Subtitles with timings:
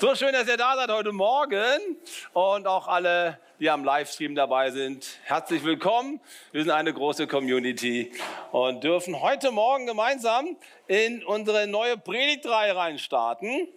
[0.00, 1.78] So schön, dass ihr da seid heute Morgen
[2.32, 5.06] und auch alle, die am Livestream dabei sind.
[5.24, 6.22] Herzlich willkommen.
[6.52, 8.10] Wir sind eine große Community
[8.50, 13.68] und dürfen heute Morgen gemeinsam in unsere neue Predigtreihe reinstarten.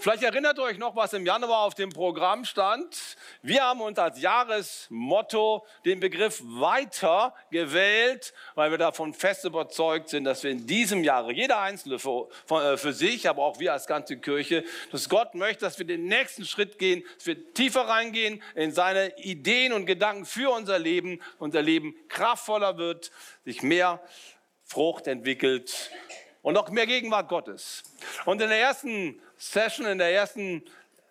[0.00, 3.15] Vielleicht erinnert euch noch, was im Januar auf dem Programm stand.
[3.46, 10.24] Wir haben uns als Jahresmotto den Begriff weiter gewählt, weil wir davon fest überzeugt sind,
[10.24, 13.86] dass wir in diesem Jahre, jeder Einzelne für, äh, für sich, aber auch wir als
[13.86, 18.42] ganze Kirche, dass Gott möchte, dass wir den nächsten Schritt gehen, dass wir tiefer reingehen
[18.56, 23.12] in seine Ideen und Gedanken für unser Leben, unser Leben kraftvoller wird,
[23.44, 24.00] sich mehr
[24.64, 25.92] Frucht entwickelt
[26.42, 27.84] und noch mehr Gegenwart Gottes.
[28.24, 30.64] Und in der ersten Session, in der ersten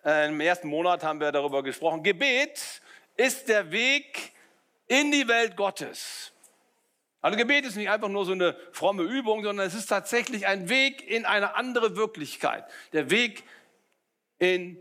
[0.06, 2.02] äh, Im ersten Monat haben wir darüber gesprochen.
[2.02, 2.80] Gebet
[3.16, 4.32] ist der Weg
[4.86, 6.32] in die Welt Gottes.
[7.20, 10.68] Also Gebet ist nicht einfach nur so eine fromme Übung, sondern es ist tatsächlich ein
[10.68, 12.64] Weg in eine andere Wirklichkeit.
[12.92, 13.42] Der Weg
[14.38, 14.78] in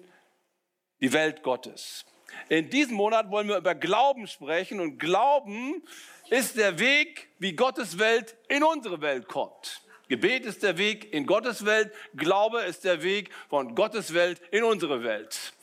[1.02, 2.06] die Welt Gottes.
[2.50, 5.82] In diesem Monat wollen wir über Glauben sprechen und Glauben
[6.30, 9.82] ist der Weg, wie Gottes Welt in unsere Welt kommt.
[10.08, 14.64] Gebet ist der Weg in Gottes Welt, Glaube ist der Weg von Gottes Welt in
[14.64, 15.54] unsere Welt.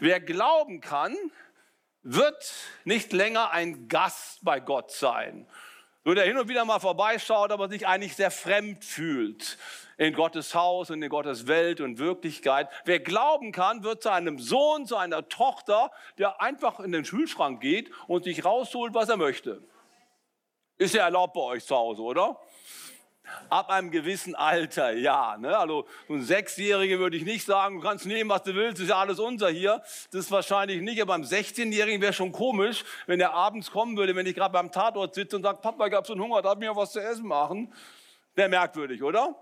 [0.00, 1.16] Wer glauben kann,
[2.02, 2.52] wird
[2.84, 5.46] nicht länger ein Gast bei Gott sein.
[6.04, 9.56] Nur der hin und wieder mal vorbeischaut, aber sich eigentlich sehr fremd fühlt
[9.96, 12.68] in Gottes Haus und in Gottes Welt und Wirklichkeit.
[12.84, 17.60] Wer glauben kann, wird zu einem Sohn, zu einer Tochter, der einfach in den Schulschrank
[17.60, 19.62] geht und sich rausholt, was er möchte.
[20.76, 22.38] Ist ja erlaubt bei euch zu Hause, oder?
[23.50, 25.36] Ab einem gewissen Alter, ja.
[25.36, 25.56] Ne?
[25.56, 28.88] Also so ein Sechsjähriger würde ich nicht sagen, du kannst nehmen, was du willst, ist
[28.88, 29.82] ja alles unser hier.
[30.10, 34.16] Das ist wahrscheinlich nicht, aber beim 16-Jährigen wäre schon komisch, wenn er abends kommen würde,
[34.16, 36.54] wenn ich gerade beim Tatort sitze und sage, Papa, ich habe so einen Hunger, darf
[36.54, 37.72] ich mir was zu essen machen?
[38.34, 39.34] Wäre merkwürdig, oder?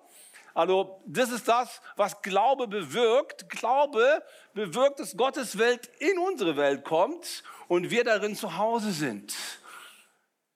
[0.55, 3.49] Also das ist das, was Glaube bewirkt.
[3.49, 9.35] Glaube bewirkt, dass Gottes Welt in unsere Welt kommt und wir darin zu Hause sind.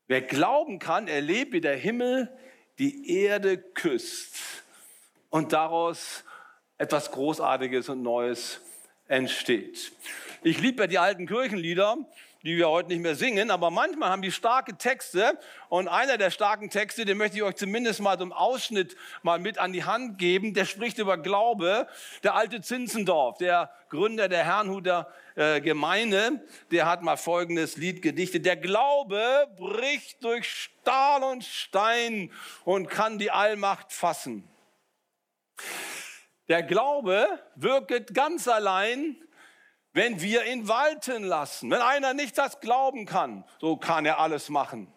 [0.07, 2.31] Wer glauben kann, erlebt, wie der Himmel
[2.79, 4.37] die Erde küsst
[5.31, 6.25] und daraus
[6.79, 8.61] etwas Großartiges und Neues
[9.09, 9.93] entsteht.
[10.43, 11.97] Ich liebe ja die alten Kirchenlieder,
[12.47, 15.37] die wir heute nicht mehr singen, aber manchmal haben die starke Texte
[15.69, 19.59] und einer der starken Texte, den möchte ich euch zumindest mal im Ausschnitt mal mit
[19.59, 21.89] an die Hand geben, der spricht über Glaube.
[22.23, 26.41] Der alte Zinzendorf, der Gründer der Herrnhuter äh, Gemeinde,
[26.71, 28.47] der hat mal folgendes Lied gedichtet.
[28.47, 32.31] Der Glaube bricht durch Stahl und Stein
[32.65, 34.49] und kann die Allmacht fassen.
[36.47, 37.27] Der Glaube
[37.57, 39.17] wirket ganz allein,
[39.97, 41.71] wenn wir ihn walten lassen.
[41.71, 44.93] Wenn einer nicht das glauben kann, so kann er alles machen.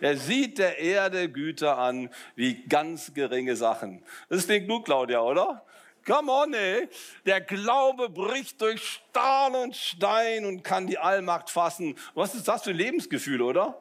[0.00, 4.02] Er sieht der Erde Güter an wie ganz geringe Sachen.
[4.30, 5.66] Das ist genug, Claudia, oder?
[6.06, 6.88] Come on, ey.
[7.26, 11.96] Der Glaube bricht durch Stahl und Stein und kann die Allmacht fassen.
[12.14, 13.78] Was ist das für ein Lebensgefühl, oder?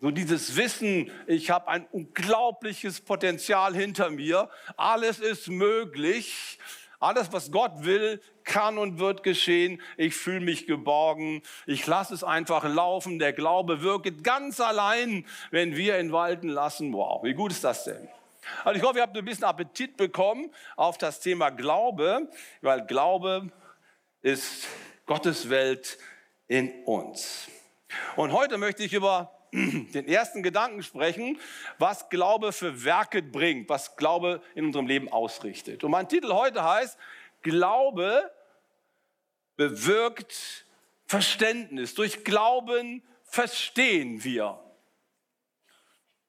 [0.00, 4.48] So dieses Wissen, ich habe ein unglaubliches Potenzial hinter mir.
[4.78, 6.58] Alles ist möglich.
[7.04, 9.80] Alles, was Gott will, kann und wird geschehen.
[9.98, 11.42] Ich fühle mich geborgen.
[11.66, 13.18] Ich lasse es einfach laufen.
[13.18, 16.94] Der Glaube wirkt ganz allein, wenn wir ihn walten lassen.
[16.94, 18.08] Wow, wie gut ist das denn?
[18.64, 22.30] Also ich hoffe, ihr habt ein bisschen Appetit bekommen auf das Thema Glaube,
[22.62, 23.50] weil Glaube
[24.22, 24.66] ist
[25.04, 25.98] Gottes Welt
[26.48, 27.48] in uns.
[28.16, 31.38] Und heute möchte ich über den ersten Gedanken sprechen,
[31.78, 35.84] was Glaube für Werke bringt, was Glaube in unserem Leben ausrichtet.
[35.84, 36.98] Und mein Titel heute heißt,
[37.42, 38.30] Glaube
[39.56, 40.66] bewirkt
[41.06, 41.94] Verständnis.
[41.94, 44.60] Durch Glauben verstehen wir.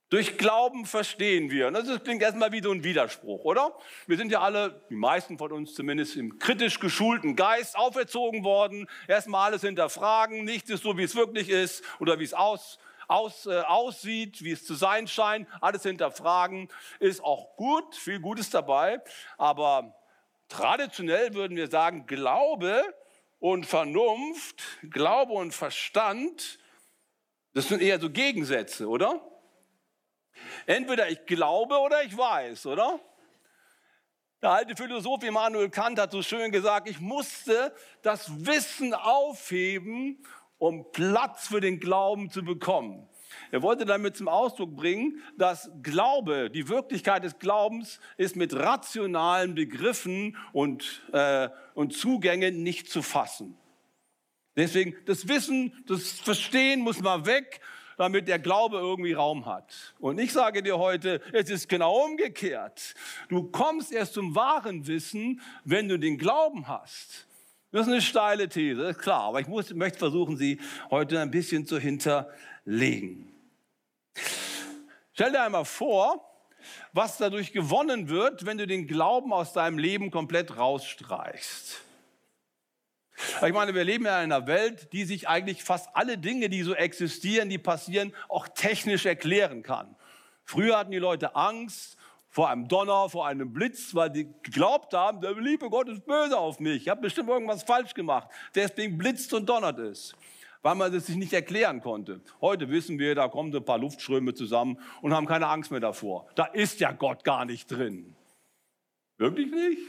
[0.10, 1.72] Durch Glauben verstehen wir.
[1.72, 3.76] Das klingt erstmal wie so ein Widerspruch, oder?
[4.06, 8.88] Wir sind ja alle, die meisten von uns zumindest, im kritisch geschulten Geist auferzogen worden.
[9.08, 10.46] Erstmal alles hinterfragen.
[10.46, 12.78] Nichts ist so, wie es wirklich ist oder wie es aus,
[13.08, 15.48] aus, äh, aussieht, wie es zu sein scheint.
[15.62, 19.02] Alles hinterfragen ist auch gut, viel Gutes dabei.
[19.38, 19.96] Aber
[20.48, 22.84] traditionell würden wir sagen, Glaube
[23.40, 26.60] und Vernunft, Glaube und Verstand,
[27.54, 29.22] das sind eher so Gegensätze, oder?
[30.66, 33.00] Entweder ich glaube oder ich weiß, oder?
[34.42, 40.24] Der alte Philosoph Immanuel Kant hat so schön gesagt, ich musste das Wissen aufheben,
[40.58, 43.08] um Platz für den Glauben zu bekommen.
[43.52, 49.56] Er wollte damit zum Ausdruck bringen, dass Glaube, die Wirklichkeit des Glaubens, ist mit rationalen
[49.56, 53.58] Begriffen und, äh, und Zugängen nicht zu fassen.
[54.56, 57.60] Deswegen das Wissen, das Verstehen muss mal weg
[57.98, 59.94] damit der Glaube irgendwie Raum hat.
[60.00, 62.94] Und ich sage dir heute, es ist genau umgekehrt.
[63.30, 67.28] Du kommst erst zum wahren Wissen, wenn du den Glauben hast.
[67.76, 71.66] Das ist eine steile These, klar, aber ich muss, möchte versuchen, sie heute ein bisschen
[71.66, 73.30] zu hinterlegen.
[75.12, 76.26] Stell dir einmal vor,
[76.94, 81.82] was dadurch gewonnen wird, wenn du den Glauben aus deinem Leben komplett rausstreichst.
[83.46, 86.64] Ich meine, wir leben ja in einer Welt, die sich eigentlich fast alle Dinge, die
[86.64, 89.98] so existieren, die passieren, auch technisch erklären kann.
[90.46, 91.98] Früher hatten die Leute Angst
[92.36, 96.38] vor einem Donner, vor einem Blitz, weil die geglaubt haben, der liebe Gott ist böse
[96.38, 96.82] auf mich.
[96.82, 98.28] Ich habe bestimmt irgendwas falsch gemacht.
[98.54, 100.14] Deswegen blitzt und donnert es,
[100.62, 102.20] weil man es sich nicht erklären konnte.
[102.42, 106.28] Heute wissen wir, da kommen ein paar Luftströme zusammen und haben keine Angst mehr davor.
[106.36, 108.18] Da ist ja Gott gar nicht drin.
[109.18, 109.80] Wirklich nicht?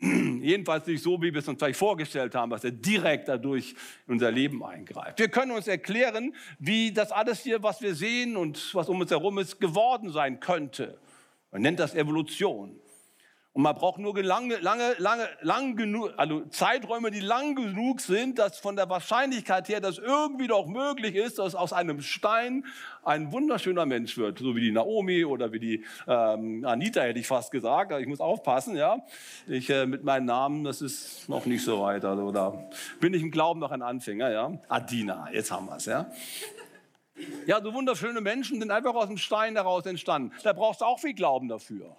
[0.44, 3.74] Jedenfalls nicht so, wie wir es uns vielleicht vorgestellt haben, dass er direkt dadurch
[4.06, 5.18] in unser Leben eingreift.
[5.18, 9.10] Wir können uns erklären, wie das alles hier, was wir sehen und was um uns
[9.10, 11.00] herum ist, geworden sein könnte.
[11.52, 12.80] Man nennt das Evolution.
[13.54, 18.38] Und man braucht nur lange, lange, lange, lang genug, also Zeiträume, die lang genug sind,
[18.38, 22.64] dass von der Wahrscheinlichkeit her das irgendwie doch möglich ist, dass aus einem Stein
[23.04, 27.26] ein wunderschöner Mensch wird, so wie die Naomi oder wie die ähm, Anita hätte ich
[27.26, 27.92] fast gesagt.
[28.00, 29.04] Ich muss aufpassen, ja.
[29.46, 32.70] Ich äh, mit meinem Namen, das ist noch nicht so weit, also da
[33.00, 34.50] bin ich im Glauben noch ein Anfänger, ja.
[34.68, 36.10] Adina, jetzt haben wir es, ja.
[37.46, 40.32] Ja, so wunderschöne Menschen sind einfach aus dem Stein heraus entstanden.
[40.42, 41.96] Da brauchst du auch viel Glauben dafür.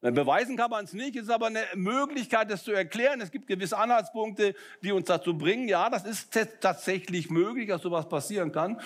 [0.00, 3.20] Beweisen kann man es nicht, es ist aber eine Möglichkeit, das zu erklären.
[3.20, 8.08] Es gibt gewisse Anhaltspunkte, die uns dazu bringen, ja, das ist tatsächlich möglich, dass sowas
[8.08, 8.80] passieren kann.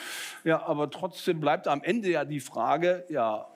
[0.44, 3.46] Ja, aber trotzdem bleibt am Ende ja die Frage, ja,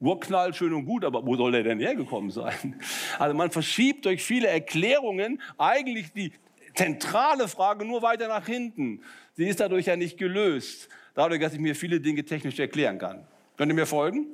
[0.00, 2.80] Urknall, schön und gut, aber wo soll der denn hergekommen sein?
[3.20, 6.32] Also man verschiebt durch viele Erklärungen eigentlich die
[6.74, 9.04] zentrale Frage nur weiter nach hinten.
[9.36, 13.26] Sie ist dadurch ja nicht gelöst, dadurch, dass ich mir viele Dinge technisch erklären kann.
[13.56, 14.26] Könnt ihr mir folgen?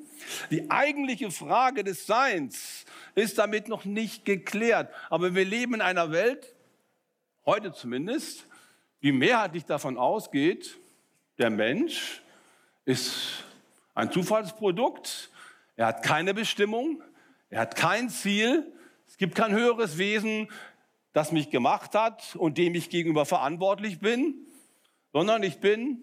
[0.51, 4.93] Die eigentliche Frage des Seins ist damit noch nicht geklärt.
[5.09, 6.55] Aber wir leben in einer Welt,
[7.47, 8.47] heute zumindest,
[9.03, 10.79] die mehrheitlich davon ausgeht,
[11.39, 12.21] der Mensch
[12.85, 13.45] ist
[13.95, 15.31] ein Zufallsprodukt,
[15.77, 17.03] er hat keine Bestimmung,
[17.49, 18.71] er hat kein Ziel,
[19.09, 20.49] es gibt kein höheres Wesen,
[21.15, 24.47] das mich gemacht hat und dem ich gegenüber verantwortlich bin,
[25.13, 26.03] sondern ich bin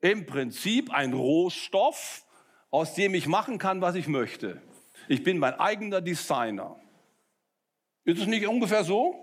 [0.00, 2.24] im Prinzip ein Rohstoff,
[2.70, 4.62] aus dem ich machen kann, was ich möchte.
[5.08, 6.76] Ich bin mein eigener Designer.
[8.04, 9.14] Ist es nicht ungefähr so?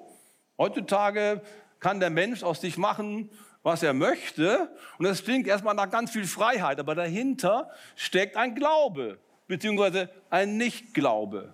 [0.58, 1.42] Heutzutage
[1.80, 3.30] kann der Mensch aus sich machen,
[3.64, 4.70] was er möchte.
[4.98, 10.58] Und das klingt erstmal nach ganz viel Freiheit, aber dahinter steckt ein Glaube, beziehungsweise ein
[10.58, 11.54] Nichtglaube.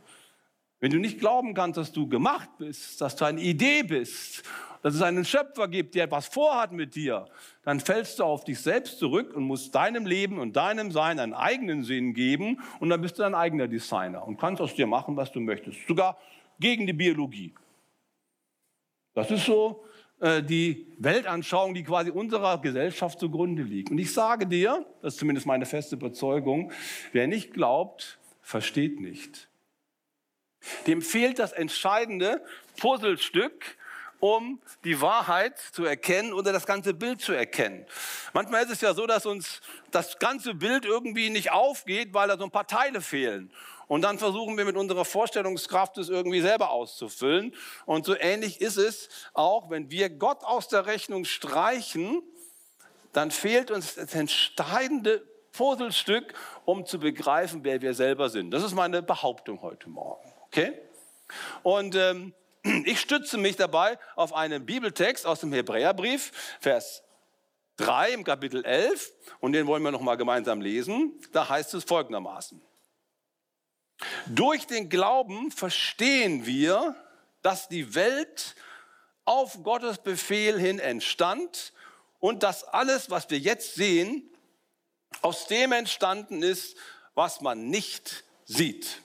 [0.79, 4.43] Wenn du nicht glauben kannst, dass du gemacht bist, dass du eine Idee bist
[4.83, 7.25] dass es einen Schöpfer gibt, der etwas vorhat mit dir,
[7.63, 11.33] dann fällst du auf dich selbst zurück und musst deinem Leben und deinem Sein einen
[11.33, 15.15] eigenen Sinn geben und dann bist du dein eigener Designer und kannst aus dir machen,
[15.15, 15.87] was du möchtest.
[15.87, 16.17] Sogar
[16.59, 17.55] gegen die Biologie.
[19.13, 19.85] Das ist so
[20.19, 23.89] äh, die Weltanschauung, die quasi unserer Gesellschaft zugrunde liegt.
[23.89, 26.73] Und ich sage dir, das ist zumindest meine feste Überzeugung,
[27.13, 29.47] wer nicht glaubt, versteht nicht.
[30.87, 32.43] Dem fehlt das entscheidende
[32.77, 33.77] Puzzlestück,
[34.23, 37.85] um die Wahrheit zu erkennen oder das ganze Bild zu erkennen.
[38.31, 39.59] Manchmal ist es ja so, dass uns
[39.91, 43.51] das ganze Bild irgendwie nicht aufgeht, weil da so ein paar Teile fehlen.
[43.87, 47.53] Und dann versuchen wir mit unserer Vorstellungskraft es irgendwie selber auszufüllen.
[47.85, 52.23] Und so ähnlich ist es auch, wenn wir Gott aus der Rechnung streichen,
[53.11, 55.21] dann fehlt uns das entscheidende
[55.51, 56.33] Puzzlestück,
[56.63, 58.51] um zu begreifen, wer wir selber sind.
[58.51, 60.31] Das ist meine Behauptung heute Morgen.
[60.47, 60.79] Okay?
[61.61, 62.33] Und ähm,
[62.85, 67.03] ich stütze mich dabei auf einen Bibeltext aus dem Hebräerbrief, Vers
[67.77, 71.19] 3 im Kapitel 11, und den wollen wir noch mal gemeinsam lesen.
[71.31, 72.61] Da heißt es folgendermaßen:
[74.27, 76.95] Durch den Glauben verstehen wir,
[77.41, 78.55] dass die Welt
[79.25, 81.73] auf Gottes Befehl hin entstand
[82.19, 84.29] und dass alles, was wir jetzt sehen,
[85.21, 86.77] aus dem entstanden ist,
[87.13, 89.01] was man nicht sieht.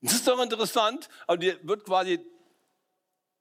[0.00, 2.24] Das ist doch interessant, aber dir wird quasi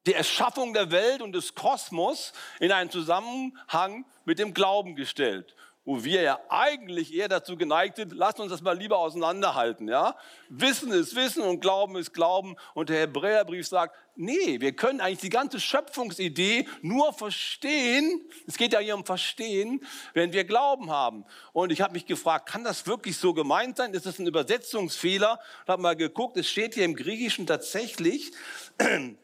[0.05, 5.55] die Erschaffung der Welt und des Kosmos in einen Zusammenhang mit dem Glauben gestellt.
[5.84, 9.88] Wo wir ja eigentlich eher dazu geneigt sind, lasst uns das mal lieber auseinanderhalten.
[9.88, 10.15] Ja?
[10.48, 12.55] Wissen ist Wissen und Glauben ist Glauben.
[12.75, 18.74] Und der Hebräerbrief sagt, nee, wir können eigentlich die ganze Schöpfungsidee nur verstehen, es geht
[18.74, 21.25] ja hier um Verstehen, wenn wir Glauben haben.
[21.51, 23.96] Und ich habe mich gefragt, kann das wirklich so gemeint sein?
[23.96, 25.39] Ist das ein Übersetzungsfehler?
[25.63, 28.31] Ich habe mal geguckt, es steht hier im Griechischen tatsächlich,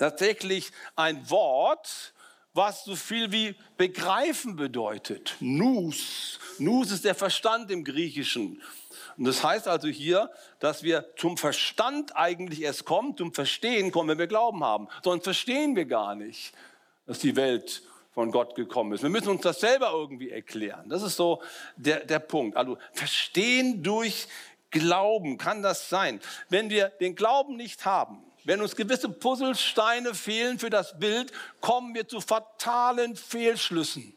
[0.00, 2.14] tatsächlich ein Wort,
[2.52, 5.36] was so viel wie begreifen bedeutet.
[5.40, 6.38] Nous.
[6.58, 8.60] Nous ist der Verstand im Griechischen.
[9.16, 14.08] Und das heißt also hier, dass wir zum Verstand eigentlich erst kommen, zum Verstehen kommen,
[14.08, 14.88] wenn wir Glauben haben.
[15.04, 16.52] Sonst verstehen wir gar nicht,
[17.06, 19.02] dass die Welt von Gott gekommen ist.
[19.02, 20.88] Wir müssen uns das selber irgendwie erklären.
[20.88, 21.42] Das ist so
[21.76, 22.56] der, der Punkt.
[22.56, 24.26] Also verstehen durch
[24.70, 26.20] Glauben kann das sein.
[26.48, 31.94] Wenn wir den Glauben nicht haben, wenn uns gewisse Puzzlesteine fehlen für das Bild, kommen
[31.94, 34.16] wir zu fatalen Fehlschlüssen.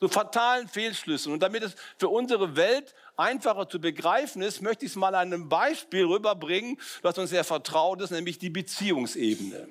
[0.00, 1.32] Zu fatalen Fehlschlüssen.
[1.32, 5.32] Und damit es für unsere Welt einfacher zu begreifen ist, möchte ich es mal an
[5.32, 9.68] einem Beispiel rüberbringen, was uns sehr vertraut ist, nämlich die Beziehungsebene.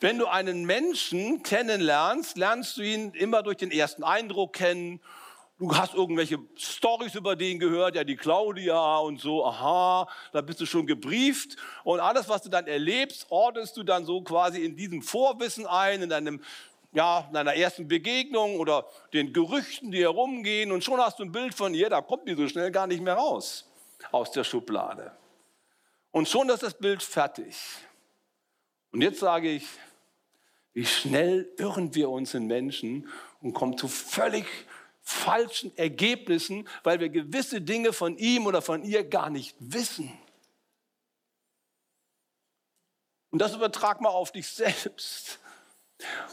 [0.00, 5.00] Wenn du einen Menschen kennenlernst, lernst du ihn immer durch den ersten Eindruck kennen.
[5.58, 10.60] Du hast irgendwelche Stories über den gehört, ja, die Claudia und so, aha, da bist
[10.60, 11.56] du schon gebrieft.
[11.82, 16.02] Und alles, was du dann erlebst, ordnest du dann so quasi in diesem Vorwissen ein,
[16.02, 16.40] in deinem
[16.92, 21.32] ja, in deiner ersten Begegnung oder den Gerüchten, die herumgehen und schon hast du ein
[21.32, 23.70] Bild von ihr, da kommt die so schnell gar nicht mehr raus
[24.10, 25.12] aus der Schublade.
[26.12, 27.56] Und schon ist das Bild fertig.
[28.90, 29.66] Und jetzt sage ich,
[30.72, 33.08] wie schnell irren wir uns in Menschen
[33.42, 34.46] und kommen zu völlig
[35.08, 40.12] falschen Ergebnissen, weil wir gewisse Dinge von ihm oder von ihr gar nicht wissen.
[43.30, 45.38] Und das übertrag mal auf dich selbst.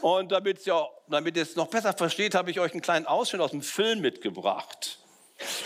[0.01, 3.41] Und damit, ja, damit ihr es noch besser versteht, habe ich euch einen kleinen Ausschnitt
[3.41, 4.99] aus dem Film mitgebracht.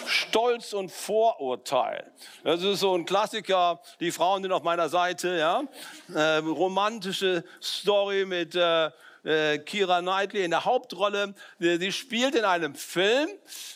[0.06, 2.12] Stolz und Vorurteil.
[2.44, 3.82] Das ist so ein Klassiker.
[4.00, 5.63] Die Frauen sind auf meiner Seite, ja.
[6.13, 8.92] Äh, romantische Story mit äh,
[9.23, 11.33] äh, Kira Knightley in der Hauptrolle.
[11.59, 13.29] Sie spielt in einem Film,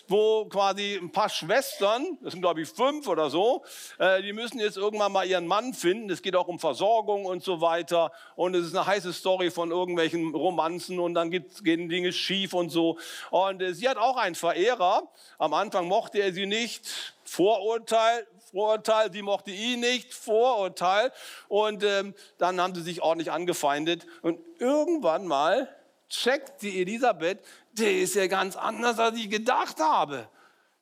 [0.07, 3.63] wo quasi ein paar Schwestern, das sind glaube ich fünf oder so,
[3.97, 6.09] äh, die müssen jetzt irgendwann mal ihren Mann finden.
[6.09, 8.11] Es geht auch um Versorgung und so weiter.
[8.35, 12.69] Und es ist eine heiße Story von irgendwelchen Romanzen und dann gehen Dinge schief und
[12.69, 12.97] so.
[13.31, 15.07] Und äh, sie hat auch einen Verehrer.
[15.37, 17.12] Am Anfang mochte er sie nicht.
[17.25, 21.11] Vorurteil, Vorurteil, sie mochte ihn nicht, Vorurteil.
[21.47, 24.05] Und ähm, dann haben sie sich ordentlich angefeindet.
[24.21, 25.73] Und irgendwann mal
[26.09, 27.39] checkt die Elisabeth,
[27.71, 30.27] der ist ja ganz anders, als ich gedacht habe.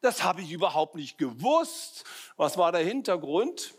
[0.01, 2.03] Das habe ich überhaupt nicht gewusst.
[2.35, 3.73] Was war der Hintergrund?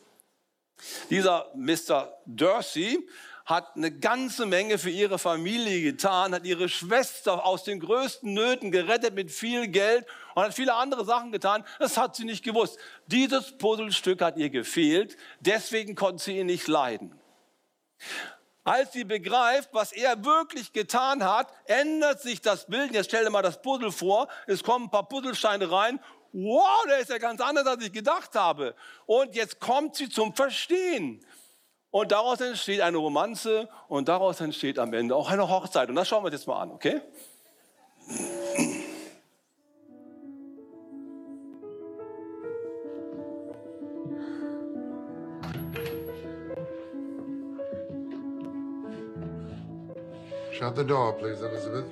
[1.11, 2.13] Dieser Mr.
[2.27, 3.07] Darcy
[3.45, 8.71] hat eine ganze Menge für ihre Familie getan, hat ihre Schwester aus den größten Nöten
[8.71, 11.65] gerettet mit viel Geld und hat viele andere Sachen getan.
[11.79, 12.79] Das hat sie nicht gewusst.
[13.07, 17.19] Dieses Puzzlestück hat ihr gefehlt, deswegen konnte sie ihn nicht leiden.
[18.65, 22.95] Als sie begreift, was er wirklich getan hat, ändert sich das Bild.
[22.95, 24.29] Jetzt stell dir mal das Puzzle vor.
[24.47, 25.99] Es kommen ein paar Puzzlesteine rein.
[26.33, 28.75] Wow, der ist ja ganz anders, als ich gedacht habe.
[29.05, 31.25] Und jetzt kommt sie zum Verstehen.
[31.91, 35.91] Und daraus entsteht eine Romanze und daraus entsteht am Ende auch eine Hochzeit.
[35.91, 37.03] Und das schauen wir uns jetzt mal an, okay?
[50.63, 51.87] Shut the door, please, Elizabeth.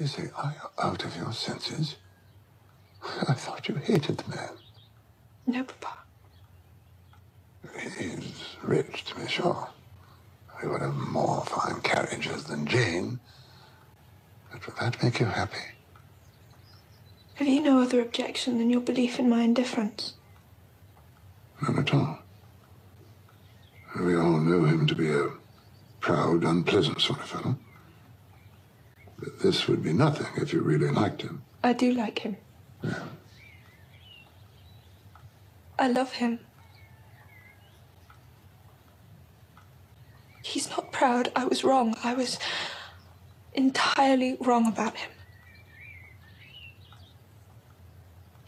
[0.00, 1.96] Lizzie, are you out of your senses?
[3.28, 4.48] I thought you hated the man.
[5.46, 5.98] No, Papa.
[7.98, 9.68] He's rich, to be sure.
[10.58, 13.20] He would have more fine carriages than Jane.
[14.50, 15.74] But would that make you happy?
[17.34, 20.14] Have you no other objection than your belief in my indifference?
[21.62, 22.20] None at all.
[24.00, 25.30] We all knew him to be a
[26.00, 27.56] proud, unpleasant sort of fellow.
[29.18, 31.42] But this would be nothing if you really liked him.
[31.62, 32.36] I do like him.
[32.82, 33.02] Yeah.
[35.78, 36.40] I love him.
[40.42, 41.32] He's not proud.
[41.34, 41.96] I was wrong.
[42.04, 42.38] I was
[43.54, 45.10] entirely wrong about him.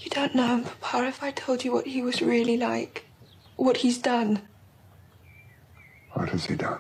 [0.07, 1.09] You don't know him, Papa.
[1.09, 3.07] If I told you what he was really like,
[3.57, 4.43] what he's done,
[6.13, 6.79] What has he done?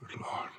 [0.00, 0.50] Good Lord.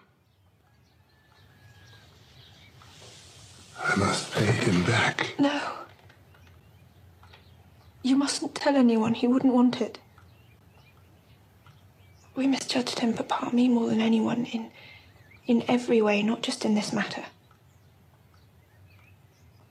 [3.83, 5.35] I must pay him back.
[5.39, 5.61] no.
[8.03, 9.15] You mustn't tell anyone.
[9.15, 9.99] He wouldn't want it.
[12.35, 14.71] We misjudged him, but part me more than anyone in
[15.47, 17.23] in every way, not just in this matter.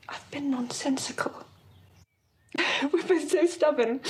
[0.09, 1.33] I've been nonsensical.
[2.93, 4.01] We've been so stubborn.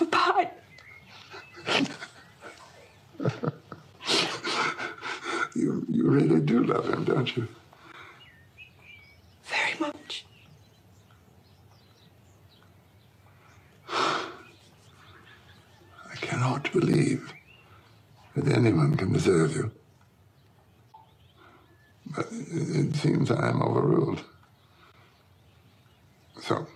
[0.00, 0.06] I'm
[5.54, 7.46] you you really do love him, don't you?
[16.72, 17.32] Believe
[18.36, 19.70] that anyone can deserve you.
[22.06, 24.24] But it it seems I am overruled.
[26.40, 26.66] So,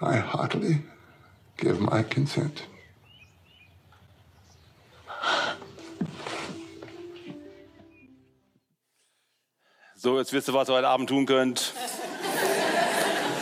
[0.00, 0.82] I heartily
[1.56, 2.66] give my consent.
[9.96, 11.72] So, jetzt wisst ihr, was ihr heute Abend tun könnt.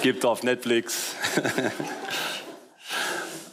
[0.03, 1.17] Gibt auf Netflix.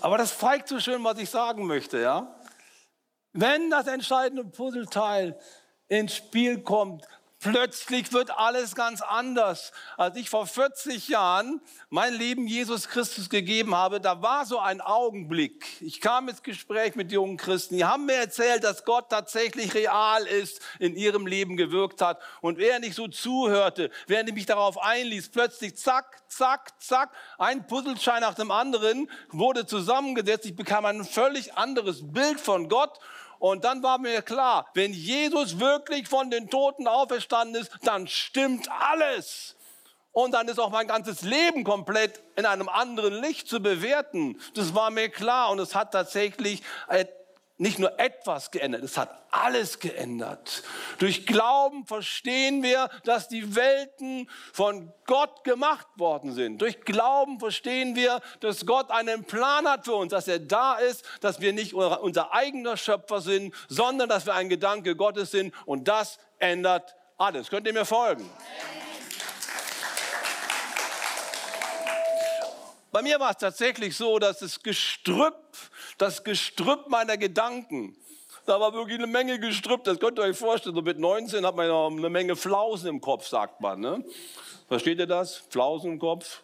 [0.01, 2.35] Aber das zeigt so schön, was ich sagen möchte, ja?
[3.33, 5.39] Wenn das entscheidende Puzzleteil
[5.87, 7.05] ins Spiel kommt,
[7.39, 9.71] plötzlich wird alles ganz anders.
[9.97, 14.81] Als ich vor 40 Jahren mein Leben Jesus Christus gegeben habe, da war so ein
[14.81, 15.81] Augenblick.
[15.81, 20.25] Ich kam ins Gespräch mit jungen Christen, die haben mir erzählt, dass Gott tatsächlich real
[20.25, 22.21] ist, in ihrem Leben gewirkt hat.
[22.41, 27.67] Und während ich so zuhörte, während ich mich darauf einließ, plötzlich zack, zack, zack, ein
[27.67, 30.45] Puzzleschein nach dem anderen wurde zusammengesetzt.
[30.45, 32.99] Ich bekam ein völlig anderes Bild von Gott.
[33.39, 38.69] Und dann war mir klar, wenn Jesus wirklich von den Toten auferstanden ist, dann stimmt
[38.69, 39.55] alles.
[40.11, 44.39] Und dann ist auch mein ganzes Leben komplett in einem anderen Licht zu bewerten.
[44.55, 46.61] Das war mir klar und es hat tatsächlich
[47.59, 50.63] nicht nur etwas geändert, es hat alles geändert.
[50.97, 56.59] Durch Glauben verstehen wir, dass die Welten von Gott gemacht worden sind.
[56.61, 61.03] Durch Glauben verstehen wir, dass Gott einen Plan hat für uns, dass er da ist,
[61.19, 65.53] dass wir nicht unser eigener Schöpfer sind, sondern dass wir ein Gedanke Gottes sind.
[65.65, 67.49] Und das ändert alles.
[67.49, 68.29] Könnt ihr mir folgen?
[72.91, 75.48] Bei mir war es tatsächlich so, dass das Gestrüpp,
[75.99, 77.95] das Gestrüpp meiner Gedanken,
[78.45, 80.73] da war wirklich eine Menge Gestrüpp, das könnt ihr euch vorstellen.
[80.73, 83.79] So mit 19 hat man ja eine Menge Flausen im Kopf, sagt man.
[83.79, 84.03] Ne?
[84.67, 85.35] Versteht ihr das?
[85.49, 86.41] Flausen im Kopf?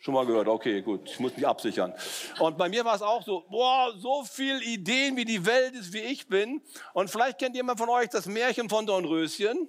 [0.00, 1.92] Schon mal gehört, okay, gut, ich muss mich absichern.
[2.38, 5.92] Und bei mir war es auch so, boah, so viel Ideen, wie die Welt ist,
[5.92, 6.62] wie ich bin.
[6.92, 9.68] Und vielleicht kennt jemand von euch das Märchen von Dornröschen.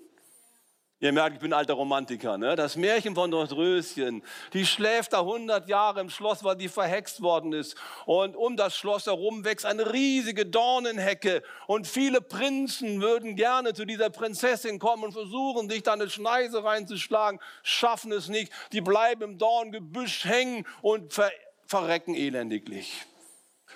[1.02, 2.38] Ihr merkt, ich bin alter Romantiker.
[2.38, 2.58] Ne?
[2.58, 4.22] Das Märchen von Dornröschen.
[4.52, 7.78] Die schläft da 100 Jahre im Schloss, weil die verhext worden ist.
[8.06, 11.42] Und um das Schloss herum wächst eine riesige Dornenhecke.
[11.68, 16.66] Und viele Prinzen würden gerne zu dieser Prinzessin kommen und versuchen, sich da eine Schneise
[16.66, 18.52] reinzuschlagen, schaffen es nicht.
[18.74, 21.32] Die bleiben im Dorngebüsch hängen und ver
[21.66, 23.06] verrecken elendiglich.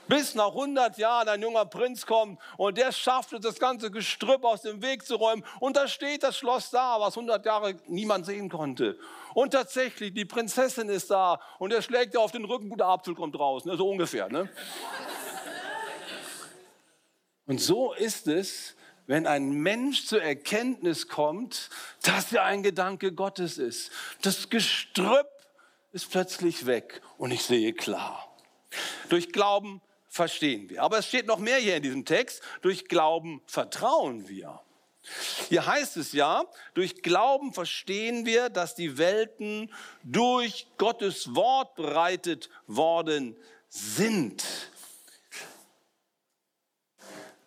[0.07, 4.43] Bis nach 100 Jahren ein junger Prinz kommt und der schafft es, das ganze Gestrüpp
[4.43, 5.45] aus dem Weg zu räumen.
[5.59, 8.97] Und da steht das Schloss da, was 100 Jahre niemand sehen konnte.
[9.33, 13.15] Und tatsächlich, die Prinzessin ist da und er schlägt ihr auf den Rücken, guter Apfel
[13.15, 13.77] kommt raus, ne?
[13.77, 14.29] so ungefähr.
[14.29, 14.49] Ne?
[17.45, 21.69] Und so ist es, wenn ein Mensch zur Erkenntnis kommt,
[22.03, 23.91] dass er ein Gedanke Gottes ist.
[24.21, 25.27] Das Gestrüpp
[25.91, 28.27] ist plötzlich weg und ich sehe klar.
[29.09, 29.81] Durch Glauben
[30.13, 30.83] verstehen wir.
[30.83, 32.43] Aber es steht noch mehr hier in diesem Text.
[32.61, 34.61] Durch Glauben vertrauen wir.
[35.49, 36.45] Hier heißt es ja,
[36.75, 39.73] durch Glauben verstehen wir, dass die Welten
[40.03, 43.35] durch Gottes Wort bereitet worden
[43.67, 44.45] sind.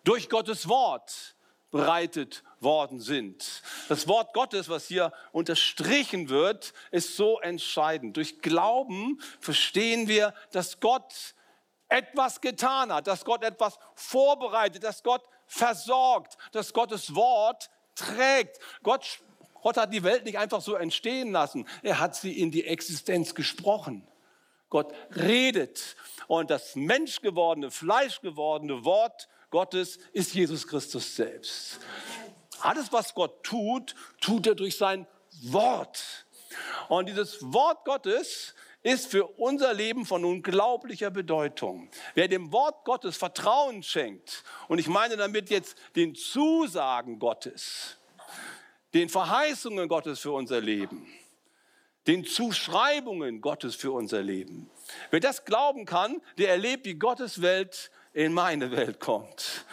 [0.03, 1.35] Durch Gottes Wort
[1.71, 3.61] bereitet worden sind.
[3.87, 8.17] Das Wort Gottes, was hier unterstrichen wird, ist so entscheidend.
[8.17, 11.33] Durch Glauben verstehen wir, dass Gott
[11.89, 18.59] etwas getan hat, dass Gott etwas vorbereitet, dass Gott versorgt, dass Gottes Wort trägt.
[18.83, 19.19] Gott,
[19.61, 23.35] Gott hat die Welt nicht einfach so entstehen lassen, er hat sie in die Existenz
[23.35, 24.07] gesprochen.
[24.69, 25.95] Gott redet
[26.27, 31.79] und das menschgewordene, fleischgewordene Wort Gottes ist Jesus Christus selbst.
[32.59, 35.07] Alles, was Gott tut, tut er durch sein
[35.43, 36.25] Wort.
[36.89, 41.89] Und dieses Wort Gottes ist für unser Leben von unglaublicher Bedeutung.
[42.13, 47.97] Wer dem Wort Gottes Vertrauen schenkt, und ich meine damit jetzt den Zusagen Gottes,
[48.93, 51.07] den Verheißungen Gottes für unser Leben,
[52.07, 54.69] den Zuschreibungen Gottes für unser Leben.
[55.11, 59.65] Wer das glauben kann, der erlebt, wie Gottes Welt in meine Welt kommt.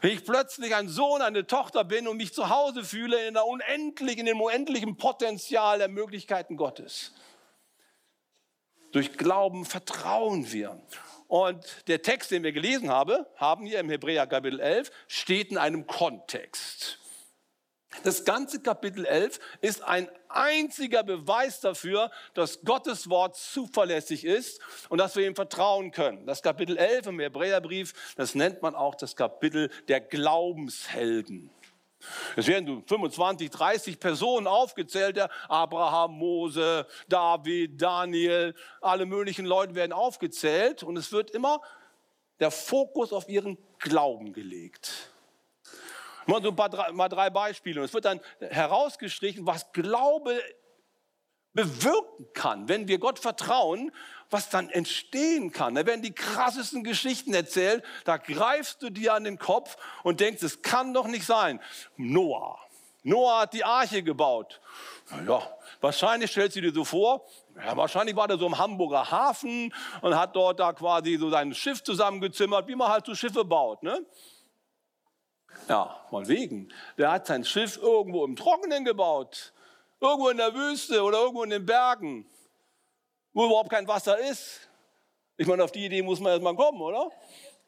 [0.00, 3.44] Wenn ich plötzlich ein Sohn, eine Tochter bin und mich zu Hause fühle in, der
[3.44, 7.12] unendlichen, in dem unendlichen Potenzial der Möglichkeiten Gottes.
[8.92, 10.80] Durch Glauben vertrauen wir.
[11.28, 15.58] Und der Text, den wir gelesen haben, haben hier im Hebräer Kapitel 11, steht in
[15.58, 16.98] einem Kontext.
[18.04, 24.98] Das ganze Kapitel 11 ist ein einziger Beweis dafür, dass Gottes Wort zuverlässig ist und
[24.98, 26.24] dass wir ihm vertrauen können.
[26.26, 31.50] Das Kapitel 11 im Hebräerbrief, das nennt man auch das Kapitel der Glaubenshelden.
[32.36, 39.92] Es werden so 25, 30 Personen aufgezählt, Abraham, Mose, David, Daniel, alle möglichen Leute werden
[39.92, 41.60] aufgezählt und es wird immer
[42.40, 45.10] der Fokus auf ihren Glauben gelegt.
[46.26, 47.80] Mal, so ein paar, mal drei Beispiele.
[47.80, 50.40] Und es wird dann herausgestrichen, was Glaube
[51.52, 53.90] bewirken kann, wenn wir Gott vertrauen,
[54.30, 55.74] was dann entstehen kann.
[55.74, 60.42] Da werden die krassesten Geschichten erzählt, da greifst du dir an den Kopf und denkst,
[60.42, 61.60] es kann doch nicht sein.
[61.96, 62.58] Noah.
[63.02, 64.60] Noah hat die Arche gebaut.
[65.26, 65.42] Ja,
[65.80, 70.16] wahrscheinlich stellst du dir so vor, ja, wahrscheinlich war der so im Hamburger Hafen und
[70.16, 73.82] hat dort da quasi so sein Schiff zusammengezimmert, wie man halt so Schiffe baut.
[73.82, 74.04] Ne?
[75.68, 76.72] Ja, mal wegen.
[76.96, 79.52] Der hat sein Schiff irgendwo im Trockenen gebaut.
[80.00, 82.26] Irgendwo in der Wüste oder irgendwo in den Bergen,
[83.40, 84.68] wo überhaupt kein Wasser ist.
[85.38, 87.10] Ich meine, auf die Idee muss man erst mal kommen, oder?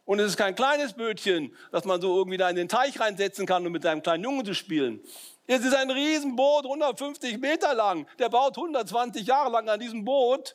[0.04, 3.46] Und es ist kein kleines Bötchen, das man so irgendwie da in den Teich reinsetzen
[3.46, 5.00] kann, um mit seinem kleinen Jungen zu spielen.
[5.46, 8.06] Es ist ein Riesenboot, 150 Meter lang.
[8.18, 10.54] Der baut 120 Jahre lang an diesem Boot.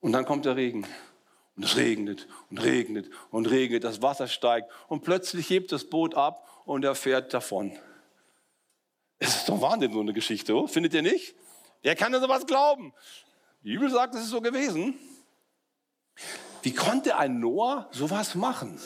[0.00, 0.86] Und dann kommt der Regen.
[1.56, 3.82] Und es regnet und regnet und regnet.
[3.82, 4.70] Das Wasser steigt.
[4.86, 7.76] Und plötzlich hebt das Boot ab und er fährt davon.
[9.18, 11.34] Es ist doch Wahnsinn, so eine Geschichte, findet ihr nicht?
[11.82, 12.92] Wer kann denn sowas glauben?
[13.62, 14.98] Die Bibel sagt, es ist so gewesen.
[16.62, 18.80] Wie konnte ein Noah sowas machen?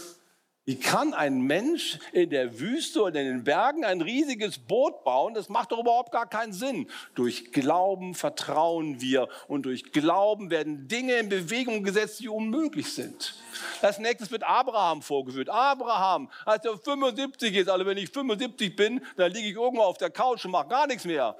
[0.64, 5.35] Wie kann ein Mensch in der Wüste oder in den Bergen ein riesiges Boot bauen?
[5.35, 6.88] Das macht doch überhaupt gar keinen Sinn.
[7.16, 13.35] Durch Glauben vertrauen wir und durch Glauben werden Dinge in Bewegung gesetzt, die unmöglich sind.
[13.81, 15.48] Als nächstes wird Abraham vorgeführt.
[15.48, 19.98] Abraham, als er 75 ist, also wenn ich 75 bin, dann liege ich irgendwo auf
[19.98, 21.35] der Couch und mache gar nichts mehr.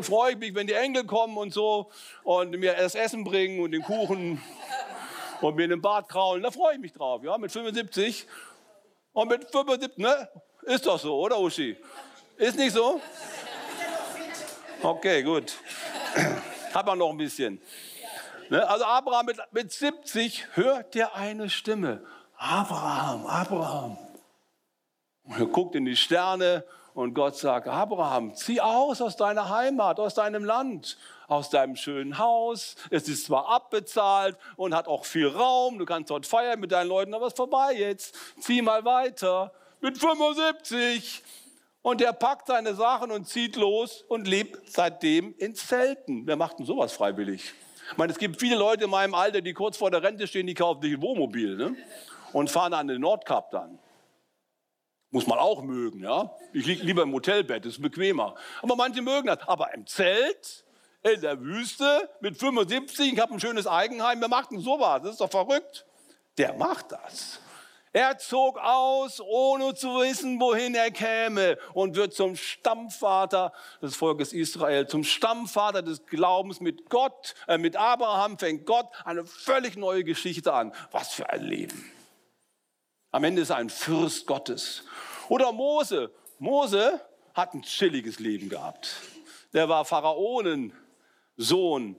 [0.00, 1.90] Freue ich mich, wenn die Engel kommen und so
[2.22, 4.40] und mir das Essen bringen und den Kuchen
[5.40, 6.42] und mir in den Bart kraulen.
[6.42, 8.26] Da freue ich mich drauf, ja, mit 75.
[9.12, 10.28] Und mit 75, ne?
[10.62, 11.76] Ist doch so, oder Uschi?
[12.36, 13.00] Ist nicht so?
[14.82, 15.54] Okay, gut.
[16.72, 17.60] Hat man noch ein bisschen.
[18.48, 18.68] Ne?
[18.68, 22.04] Also Abraham mit, mit 70 hört der eine Stimme.
[22.36, 23.98] Abraham, Abraham.
[25.24, 26.64] Und er guckt in die Sterne
[26.98, 32.18] und Gott sagt, Abraham, zieh aus aus deiner Heimat, aus deinem Land, aus deinem schönen
[32.18, 32.74] Haus.
[32.90, 36.88] Es ist zwar abbezahlt und hat auch viel Raum, du kannst dort feiern mit deinen
[36.88, 38.16] Leuten, aber es ist vorbei jetzt.
[38.40, 39.52] Zieh mal weiter.
[39.80, 41.22] Mit 75.
[41.82, 46.26] Und er packt seine Sachen und zieht los und lebt seitdem in Zelten.
[46.26, 47.54] Wer macht denn sowas freiwillig?
[47.92, 50.48] Ich meine, es gibt viele Leute in meinem Alter, die kurz vor der Rente stehen,
[50.48, 51.76] die kaufen sich ein Wohnmobil ne?
[52.32, 53.78] und fahren an den Nordkap dann.
[55.10, 56.34] Muss man auch mögen, ja.
[56.52, 58.34] Ich liege lieber im Hotelbett, ist bequemer.
[58.60, 59.38] Aber manche mögen das.
[59.48, 60.64] Aber im Zelt,
[61.02, 65.00] in der Wüste, mit 75, ich habe ein schönes Eigenheim, wer macht denn sowas?
[65.02, 65.86] Das ist doch verrückt.
[66.36, 67.40] Der macht das.
[67.92, 74.34] Er zog aus, ohne zu wissen, wohin er käme und wird zum Stammvater des Volkes
[74.34, 80.04] Israel, zum Stammvater des Glaubens mit Gott, äh, mit Abraham fängt Gott eine völlig neue
[80.04, 80.74] Geschichte an.
[80.90, 81.97] Was für ein Leben.
[83.18, 84.84] Am Ende ist er ein Fürst Gottes.
[85.28, 86.12] Oder Mose.
[86.38, 87.00] Mose
[87.34, 88.94] hat ein chilliges Leben gehabt.
[89.52, 91.96] Der war Pharaonensohn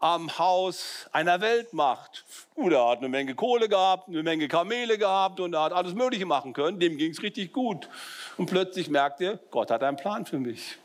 [0.00, 2.26] am Haus einer Weltmacht.
[2.56, 5.94] Und er hat eine Menge Kohle gehabt, eine Menge Kamele gehabt und er hat alles
[5.94, 6.78] Mögliche machen können.
[6.78, 7.88] Dem ging es richtig gut.
[8.36, 10.76] Und plötzlich merkt er, Gott hat einen Plan für mich.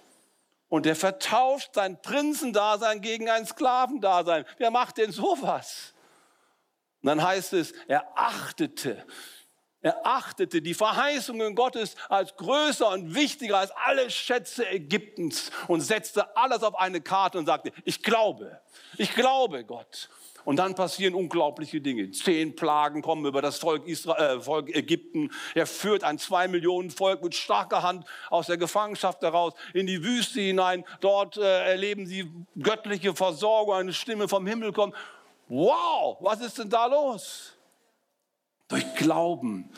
[0.70, 4.46] Und er vertauscht sein Prinzendasein gegen ein Sklavendasein.
[4.58, 5.94] Wer macht denn sowas?
[7.02, 9.06] Und dann heißt es, er achtete
[9.86, 16.36] er achtete die Verheißungen Gottes als größer und wichtiger als alle Schätze Ägyptens und setzte
[16.36, 18.60] alles auf eine Karte und sagte, ich glaube,
[18.98, 20.10] ich glaube Gott.
[20.44, 22.10] Und dann passieren unglaubliche Dinge.
[22.10, 25.30] Zehn Plagen kommen über das Volk, Israel, äh, Volk Ägypten.
[25.54, 30.04] Er führt ein zwei Millionen Volk mit starker Hand aus der Gefangenschaft heraus in die
[30.04, 30.84] Wüste hinein.
[31.00, 34.96] Dort äh, erleben sie göttliche Versorgung, eine Stimme vom Himmel kommt.
[35.48, 37.55] Wow, was ist denn da los?
[38.68, 39.70] Durch Glauben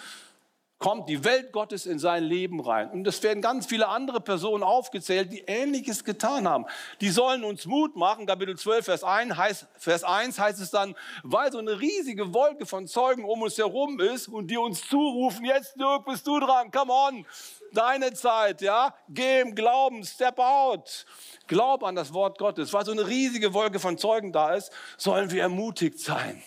[0.80, 2.91] kommt die Welt Gottes in sein Leben rein.
[2.91, 6.65] Und es werden ganz viele andere Personen aufgezählt, die Ähnliches getan haben.
[7.02, 8.28] Die sollen uns Mut machen.
[8.28, 12.65] Kapitel 12, Vers 1 heißt, Vers 1 heißt es dann, weil so eine riesige Wolke
[12.65, 16.69] von Zeugen um uns herum ist und die uns zurufen, jetzt Dirk, bist du dran,
[16.69, 17.26] come on,
[17.73, 21.06] deine Zeit, ja, geh im Glauben, step out.
[21.47, 22.71] Glaub an das Wort Gottes.
[22.71, 26.43] Weil so eine riesige Wolke von Zeugen da ist, sollen wir ermutigt sein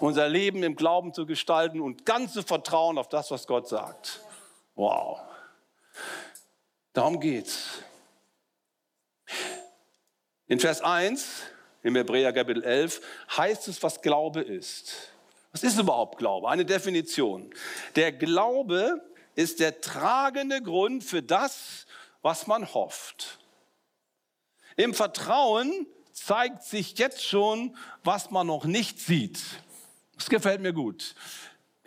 [0.00, 4.20] unser Leben im Glauben zu gestalten und ganz zu vertrauen auf das, was Gott sagt.
[4.74, 5.20] Wow.
[6.92, 7.82] Darum geht's.
[10.46, 11.42] In Vers 1
[11.82, 13.00] im Hebräer Kapitel 11
[13.36, 15.12] heißt es, was Glaube ist.
[15.52, 16.48] Was ist überhaupt Glaube?
[16.48, 17.52] Eine Definition.
[17.94, 19.00] Der Glaube
[19.34, 21.86] ist der tragende Grund für das,
[22.22, 23.38] was man hofft.
[24.76, 29.40] Im Vertrauen zeigt sich jetzt schon, was man noch nicht sieht.
[30.16, 31.14] Das gefällt mir gut.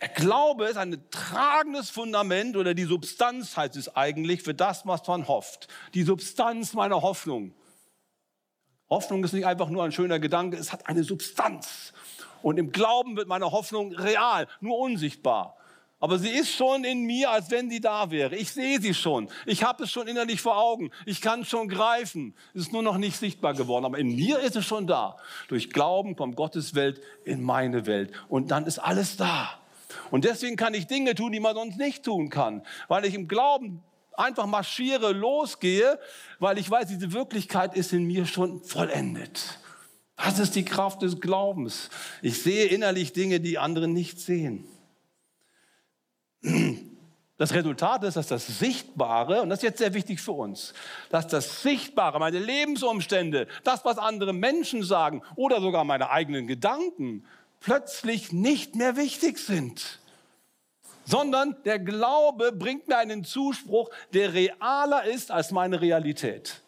[0.00, 5.06] Der Glaube ist ein tragendes Fundament oder die Substanz heißt es eigentlich für das, was
[5.08, 5.66] man hofft.
[5.94, 7.52] Die Substanz meiner Hoffnung.
[8.88, 11.92] Hoffnung ist nicht einfach nur ein schöner Gedanke, es hat eine Substanz.
[12.42, 15.57] Und im Glauben wird meine Hoffnung real, nur unsichtbar.
[16.00, 18.36] Aber sie ist schon in mir, als wenn sie da wäre.
[18.36, 19.28] Ich sehe sie schon.
[19.46, 20.90] Ich habe es schon innerlich vor Augen.
[21.06, 22.34] Ich kann es schon greifen.
[22.54, 23.84] Es ist nur noch nicht sichtbar geworden.
[23.84, 25.16] Aber in mir ist es schon da.
[25.48, 28.12] Durch Glauben kommt Gottes Welt in meine Welt.
[28.28, 29.60] Und dann ist alles da.
[30.12, 32.62] Und deswegen kann ich Dinge tun, die man sonst nicht tun kann.
[32.86, 33.82] Weil ich im Glauben
[34.18, 35.98] einfach marschiere, losgehe,
[36.38, 39.58] weil ich weiß, diese Wirklichkeit ist in mir schon vollendet.
[40.16, 41.90] Das ist die Kraft des Glaubens.
[42.22, 44.64] Ich sehe innerlich Dinge, die andere nicht sehen.
[47.38, 50.74] Das Resultat ist, dass das Sichtbare, und das ist jetzt sehr wichtig für uns,
[51.08, 57.24] dass das Sichtbare, meine Lebensumstände, das, was andere Menschen sagen oder sogar meine eigenen Gedanken,
[57.60, 60.00] plötzlich nicht mehr wichtig sind,
[61.04, 66.62] sondern der Glaube bringt mir einen Zuspruch, der realer ist als meine Realität.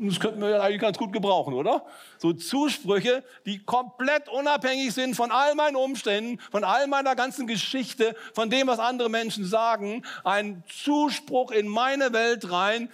[0.00, 1.84] Das könnten wir eigentlich ganz gut gebrauchen, oder?
[2.18, 8.14] So Zusprüche, die komplett unabhängig sind von all meinen Umständen, von all meiner ganzen Geschichte,
[8.32, 10.04] von dem, was andere Menschen sagen.
[10.22, 12.90] Ein Zuspruch in meine Welt rein,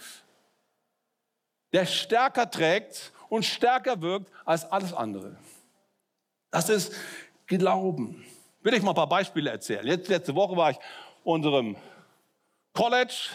[1.75, 5.37] der stärker trägt und stärker wirkt als alles andere.
[6.51, 6.95] Das ist
[7.47, 8.25] Glauben.
[8.63, 9.85] Will ich mal ein paar Beispiele erzählen.
[9.85, 10.79] Letzte Woche war ich
[11.23, 11.77] unserem
[12.73, 13.29] College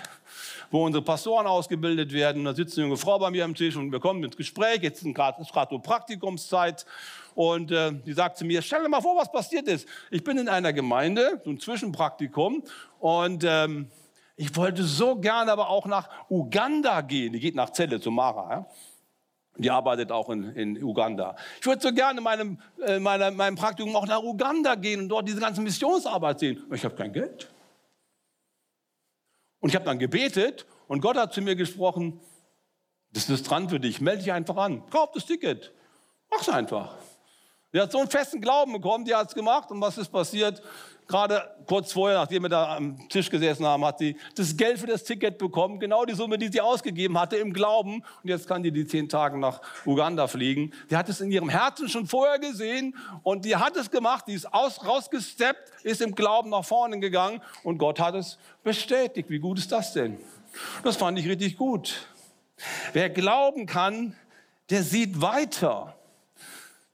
[0.71, 2.43] wo unsere Pastoren ausgebildet werden.
[2.45, 4.82] Da sitzt eine junge Frau bei mir am Tisch und wir kommen ins Gespräch.
[4.82, 6.86] Jetzt ist gerade so Praktikumszeit.
[7.36, 9.88] Und äh, die sagt zu mir, stell dir mal vor, was passiert ist.
[10.12, 12.63] Ich bin in einer Gemeinde, so ein Zwischenpraktikum.
[12.99, 13.88] Und ähm,
[14.36, 17.34] ich wollte so gerne aber auch nach Uganda gehen.
[17.34, 18.51] Die geht nach Celle zu Mara.
[18.51, 18.65] Ja?
[19.58, 21.36] Die arbeitet auch in, in Uganda.
[21.60, 25.10] Ich würde so gerne in meinem, äh, meiner, meinem Praktikum auch nach Uganda gehen und
[25.10, 26.63] dort diese ganze Missionsarbeit sehen.
[26.73, 27.49] Ich habe kein Geld.
[29.60, 32.19] Und ich habe dann gebetet und Gott hat zu mir gesprochen,
[33.12, 35.74] das ist dran für dich, melde dich einfach an, kauf das Ticket,
[36.30, 36.95] mach's einfach.
[37.72, 40.62] Sie hat so einen festen Glauben bekommen, die hat es gemacht und was ist passiert?
[41.10, 44.86] Gerade kurz vorher, nachdem wir da am Tisch gesessen haben, hat sie das Geld für
[44.86, 48.04] das Ticket bekommen, genau die Summe, die sie ausgegeben hatte im Glauben.
[48.22, 50.72] Und jetzt kann die die zehn Tage nach Uganda fliegen.
[50.91, 54.34] Die hat es in ihrem Herzen schon vorher gesehen und die hat es gemacht, die
[54.34, 59.32] ist aus, rausgesteppt, ist im Glauben nach vorne gegangen und Gott hat es bestätigt.
[59.32, 60.19] Wie gut ist das denn?
[60.84, 62.06] Das fand ich richtig gut.
[62.93, 64.15] Wer glauben kann,
[64.69, 65.99] der sieht weiter.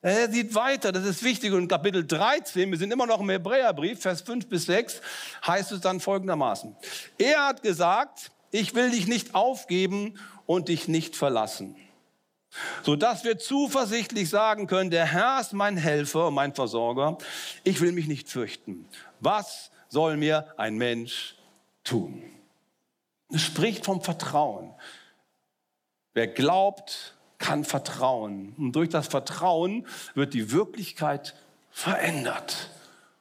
[0.05, 1.51] Er sieht weiter, das ist wichtig.
[1.51, 5.01] Und Kapitel 13, wir sind immer noch im Hebräerbrief, Vers 5 bis 6,
[5.47, 6.75] heißt es dann folgendermaßen.
[7.17, 11.75] Er hat gesagt, ich will dich nicht aufgeben und dich nicht verlassen.
[12.83, 17.17] Sodass wir zuversichtlich sagen können, der Herr ist mein Helfer, mein Versorger.
[17.63, 18.87] Ich will mich nicht fürchten.
[19.21, 21.35] Was soll mir ein Mensch
[21.83, 22.21] tun?
[23.33, 24.71] Es spricht vom Vertrauen.
[26.13, 28.53] Wer glaubt, kann vertrauen.
[28.57, 31.35] Und durch das Vertrauen wird die Wirklichkeit
[31.71, 32.69] verändert.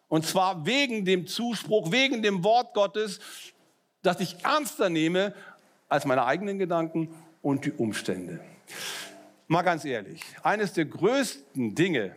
[0.09, 3.19] Und zwar wegen dem Zuspruch, wegen dem Wort Gottes,
[4.03, 5.35] das ich ernster nehme
[5.89, 8.41] als meine eigenen Gedanken und die Umstände.
[9.49, 12.17] Mal ganz ehrlich, eines der größten Dinge,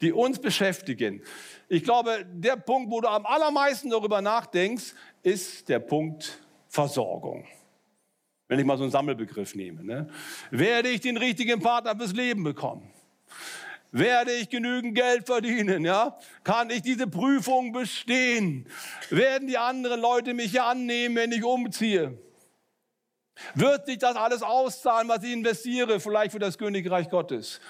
[0.00, 1.22] die uns beschäftigen,
[1.68, 7.46] ich glaube, der Punkt, wo du am allermeisten darüber nachdenkst, ist der Punkt Versorgung
[8.48, 9.84] wenn ich mal so einen Sammelbegriff nehme.
[9.84, 10.08] Ne?
[10.50, 12.90] Werde ich den richtigen Partner fürs Leben bekommen?
[13.92, 15.84] Werde ich genügend Geld verdienen?
[15.84, 16.18] Ja?
[16.44, 18.66] Kann ich diese Prüfung bestehen?
[19.10, 22.18] Werden die anderen Leute mich hier annehmen, wenn ich umziehe?
[23.54, 27.60] Wird sich das alles auszahlen, was ich investiere, vielleicht für das Königreich Gottes?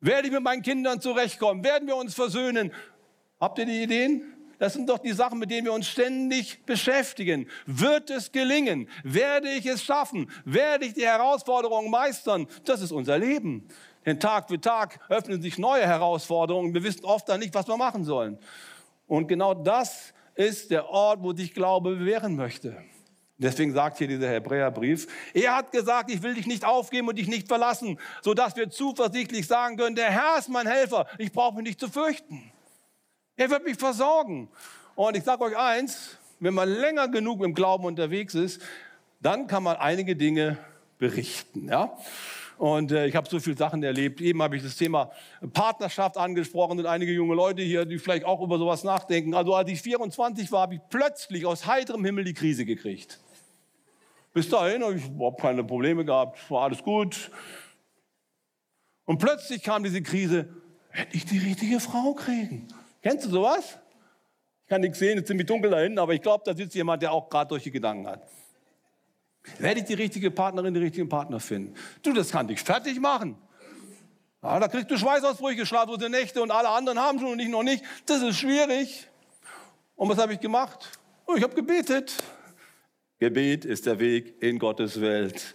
[0.00, 1.64] Werde ich mit meinen Kindern zurechtkommen?
[1.64, 2.72] Werden wir uns versöhnen?
[3.40, 4.33] Habt ihr die Ideen?
[4.58, 7.48] Das sind doch die Sachen, mit denen wir uns ständig beschäftigen.
[7.66, 8.88] Wird es gelingen?
[9.02, 10.30] Werde ich es schaffen?
[10.44, 12.46] Werde ich die Herausforderungen meistern?
[12.64, 13.66] Das ist unser Leben.
[14.06, 16.74] Denn Tag für Tag öffnen sich neue Herausforderungen.
[16.74, 18.38] Wir wissen oft dann nicht, was wir machen sollen.
[19.06, 22.76] Und genau das ist der Ort, wo sich Glaube bewähren möchte.
[23.36, 27.26] Deswegen sagt hier dieser Hebräerbrief, er hat gesagt, ich will dich nicht aufgeben und dich
[27.26, 31.64] nicht verlassen, sodass wir zuversichtlich sagen können, der Herr ist mein Helfer, ich brauche mich
[31.64, 32.52] nicht zu fürchten.
[33.36, 34.48] Er wird mich versorgen.
[34.94, 38.62] Und ich sage euch eins, wenn man länger genug im Glauben unterwegs ist,
[39.20, 40.58] dann kann man einige Dinge
[40.98, 41.68] berichten.
[41.68, 41.96] Ja?
[42.58, 44.20] Und äh, ich habe so viele Sachen erlebt.
[44.20, 45.10] Eben habe ich das Thema
[45.52, 49.34] Partnerschaft angesprochen und einige junge Leute hier, die vielleicht auch über sowas nachdenken.
[49.34, 53.18] Also als ich 24 war, habe ich plötzlich aus heiterem Himmel die Krise gekriegt.
[54.32, 57.30] Bis dahin habe ich überhaupt keine Probleme gehabt, war alles gut.
[59.04, 60.48] Und plötzlich kam diese Krise,
[60.92, 62.68] werde ich die richtige Frau kriegen?
[63.04, 63.78] Kennst du sowas?
[64.62, 66.74] Ich kann nichts sehen, es ist ziemlich dunkel da hinten, aber ich glaube, da sitzt
[66.74, 68.26] jemand, der auch gerade solche Gedanken hat.
[69.58, 71.74] Werde ich die richtige Partnerin, den richtigen Partner finden?
[72.02, 73.36] Du, das kann dich fertig machen.
[74.42, 77.62] Ja, da kriegst du Schweißausbrüche, schlaflose Nächte und alle anderen haben schon und ich noch
[77.62, 77.84] nicht.
[78.06, 79.06] Das ist schwierig.
[79.96, 80.98] Und was habe ich gemacht?
[81.26, 82.14] Oh, ich habe gebetet.
[83.18, 85.54] Gebet ist der Weg in Gottes Welt.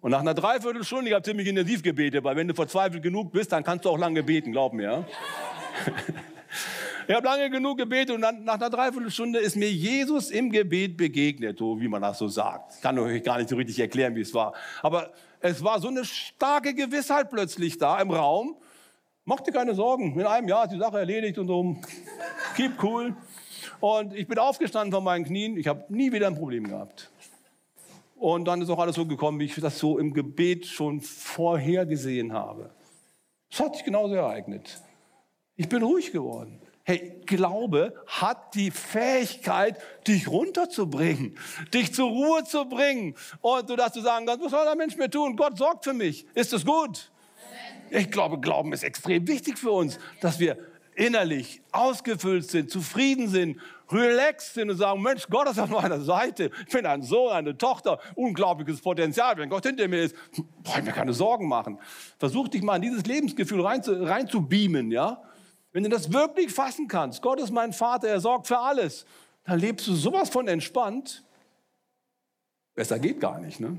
[0.00, 3.52] Und nach einer Dreiviertelstunde, ich habe ziemlich intensiv gebetet, weil wenn du verzweifelt genug bist,
[3.52, 5.06] dann kannst du auch lange beten, glaub mir.
[7.08, 10.96] Ich habe lange genug gebetet und dann, nach einer Dreiviertelstunde ist mir Jesus im Gebet
[10.96, 12.76] begegnet, so wie man das so sagt.
[12.76, 14.54] Ich kann euch gar nicht so richtig erklären, wie es war.
[14.82, 18.56] Aber es war so eine starke Gewissheit plötzlich da im Raum.
[19.24, 21.76] Mach dir keine Sorgen, in einem Jahr ist die Sache erledigt und so.
[22.56, 23.16] Keep cool.
[23.80, 25.56] Und ich bin aufgestanden von meinen Knien.
[25.56, 27.10] Ich habe nie wieder ein Problem gehabt.
[28.16, 32.32] Und dann ist auch alles so gekommen, wie ich das so im Gebet schon vorhergesehen
[32.32, 32.70] habe.
[33.50, 34.80] Es hat sich genauso ereignet.
[35.56, 36.61] Ich bin ruhig geworden.
[36.84, 41.38] Hey, Glaube hat die Fähigkeit, dich runterzubringen,
[41.72, 43.14] dich zur Ruhe zu bringen.
[43.40, 45.36] Und du darfst du sagen was soll der Mensch mir tun?
[45.36, 46.26] Gott sorgt für mich.
[46.34, 47.12] Ist das gut?
[47.90, 50.56] Ich glaube, Glauben ist extrem wichtig für uns, dass wir
[50.94, 56.50] innerlich ausgefüllt sind, zufrieden sind, relaxed sind und sagen, Mensch, Gott ist auf meiner Seite.
[56.66, 59.36] Ich bin ein Sohn, eine Tochter, unglaubliches Potenzial.
[59.36, 60.16] Wenn Gott hinter mir ist,
[60.62, 61.78] brauche ich mir keine Sorgen machen.
[62.18, 64.28] Versuch dich mal in dieses Lebensgefühl rein rein
[64.90, 65.22] ja?
[65.72, 69.06] Wenn du das wirklich fassen kannst, Gott ist mein Vater, er sorgt für alles,
[69.44, 71.24] dann lebst du sowas von entspannt.
[72.74, 73.78] Besser geht gar nicht, ne?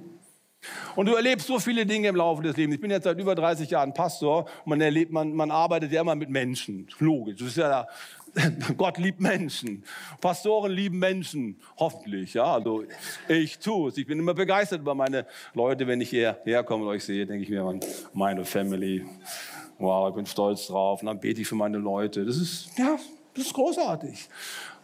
[0.96, 2.76] Und du erlebst so viele Dinge im Laufe des Lebens.
[2.76, 6.02] Ich bin jetzt seit über 30 Jahren Pastor und man erlebt, man, man arbeitet ja
[6.02, 6.88] immer mit Menschen.
[7.00, 7.40] Logisch.
[7.40, 7.86] Das ist ja,
[8.78, 9.84] Gott liebt Menschen.
[10.22, 11.60] Pastoren lieben Menschen.
[11.78, 12.46] Hoffentlich, ja.
[12.46, 12.86] Also
[13.28, 13.98] ich tue es.
[13.98, 17.44] Ich bin immer begeistert über meine Leute, wenn ich hierher komme und euch sehe, denke
[17.44, 17.80] ich mir,
[18.14, 19.06] meine Family.
[19.84, 21.02] Wow, ich bin stolz drauf.
[21.02, 22.26] Und dann bete ich für meine Leute.
[22.26, 22.98] Das ist, ja,
[23.34, 24.28] das ist großartig.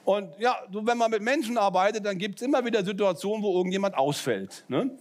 [0.05, 3.95] Und ja, wenn man mit Menschen arbeitet, dann gibt es immer wieder Situationen, wo irgendjemand
[3.95, 4.65] ausfällt.
[4.67, 4.91] Ne?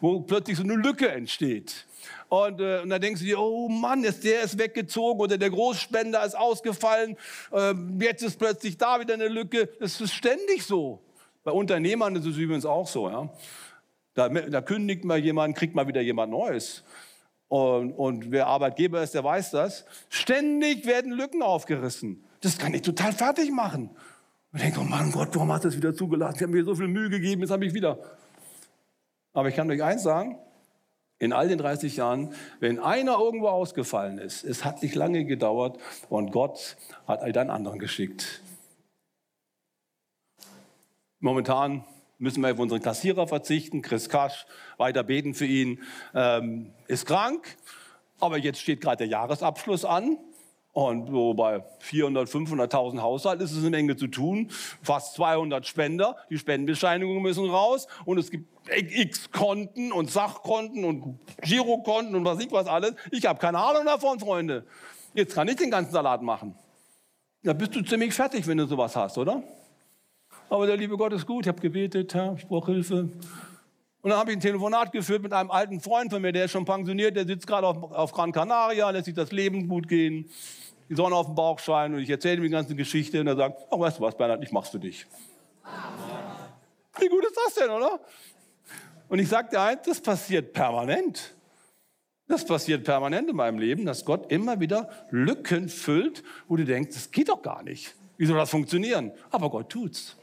[0.00, 1.86] wo plötzlich so eine Lücke entsteht.
[2.28, 5.50] Und, äh, und dann denkst du dir, oh Mann, ist der ist weggezogen oder der
[5.50, 7.16] Großspender ist ausgefallen.
[7.52, 9.68] Äh, jetzt ist plötzlich da wieder eine Lücke.
[9.80, 11.00] Das ist ständig so.
[11.44, 13.08] Bei Unternehmern ist es übrigens auch so.
[13.08, 13.28] Ja?
[14.14, 16.84] Da, da kündigt mal jemand, kriegt mal wieder jemand Neues.
[17.48, 19.84] Und, und wer Arbeitgeber ist, der weiß das.
[20.10, 22.24] Ständig werden Lücken aufgerissen.
[22.40, 23.90] Das kann ich total fertig machen.
[24.52, 26.36] Und denke, oh Mann Gott, warum hast du das wieder zugelassen?
[26.36, 27.98] Ich habe mir so viel Mühe gegeben, jetzt habe ich wieder.
[29.32, 30.38] Aber ich kann euch eins sagen,
[31.18, 35.78] in all den 30 Jahren, wenn einer irgendwo ausgefallen ist, es hat nicht lange gedauert
[36.08, 38.40] und Gott hat all dann anderen geschickt.
[41.20, 41.84] Momentan
[42.18, 43.82] müssen wir auf unseren Kassierer verzichten.
[43.82, 45.80] Chris Kasch, weiter beten für ihn,
[46.14, 47.56] ähm, ist krank.
[48.20, 50.18] Aber jetzt steht gerade der Jahresabschluss an.
[50.72, 54.48] Und so bei 400, 500.000 Haushalten ist es eine Menge zu tun.
[54.82, 56.16] Fast 200 Spender.
[56.30, 57.88] Die Spendenbescheinigungen müssen raus.
[58.04, 62.94] Und es gibt x Konten und Sachkonten und Girokonten und was ich was alles.
[63.10, 64.66] Ich habe keine Ahnung davon, Freunde.
[65.14, 66.54] Jetzt kann ich den ganzen Salat machen.
[67.42, 69.42] Da bist du ziemlich fertig, wenn du sowas hast, oder?
[70.50, 71.44] Aber der liebe Gott ist gut.
[71.44, 73.10] Ich habe gebetet, ich brauche Hilfe.
[74.00, 76.52] Und dann habe ich ein Telefonat geführt mit einem alten Freund von mir, der ist
[76.52, 80.30] schon pensioniert, der sitzt gerade auf, auf Gran Canaria, lässt sich das Leben gut gehen
[80.88, 83.36] die Sonne auf dem Bauch scheint und ich erzähle ihm die ganze Geschichte und er
[83.36, 85.06] sagt, oh, weißt du was, Bernhard, ich mach's für dich.
[86.98, 88.00] Wie gut ist das denn, oder?
[89.08, 91.34] Und ich dir eins, das passiert permanent.
[92.26, 96.94] Das passiert permanent in meinem Leben, dass Gott immer wieder Lücken füllt, wo du denkst,
[96.94, 97.94] das geht doch gar nicht.
[98.16, 99.12] Wie soll das funktionieren?
[99.30, 100.17] Aber Gott tut's.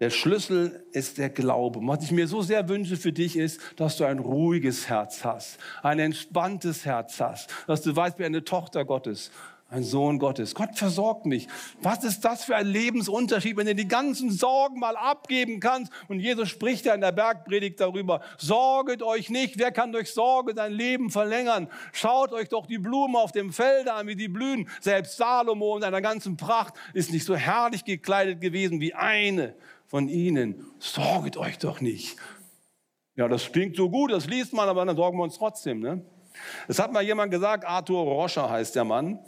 [0.00, 1.80] Der Schlüssel ist der Glaube.
[1.82, 5.58] Was ich mir so sehr wünsche für dich ist, dass du ein ruhiges Herz hast,
[5.82, 9.30] ein entspanntes Herz hast, dass du weißt, wie eine Tochter Gottes,
[9.70, 10.54] ein Sohn Gottes.
[10.54, 11.46] Gott versorgt mich.
[11.80, 15.92] Was ist das für ein Lebensunterschied, wenn du die ganzen Sorgen mal abgeben kannst?
[16.08, 18.20] Und Jesus spricht ja in der Bergpredigt darüber.
[18.36, 19.58] Sorget euch nicht.
[19.58, 21.68] Wer kann durch Sorge dein Leben verlängern?
[21.92, 24.68] Schaut euch doch die Blumen auf dem Feld an, wie die blühen.
[24.80, 29.54] Selbst Salomo in seiner ganzen Pracht ist nicht so herrlich gekleidet gewesen wie eine
[29.86, 30.66] von ihnen.
[30.80, 32.16] Sorget euch doch nicht.
[33.14, 35.78] Ja, das klingt so gut, das liest man, aber dann sorgen wir uns trotzdem.
[35.78, 36.04] Ne?
[36.68, 39.18] Es hat mal jemand gesagt, Arthur Roscher heißt der Mann,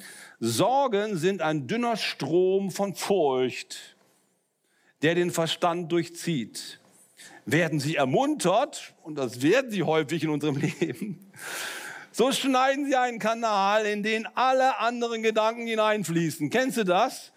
[0.45, 3.97] Sorgen sind ein dünner Strom von Furcht,
[5.03, 6.81] der den Verstand durchzieht.
[7.47, 11.31] werden sie ermuntert, und das werden sie häufig in unserem Leben,
[12.11, 16.51] so schneiden sie einen Kanal, in den alle anderen Gedanken hineinfließen.
[16.51, 17.33] Kennst du das?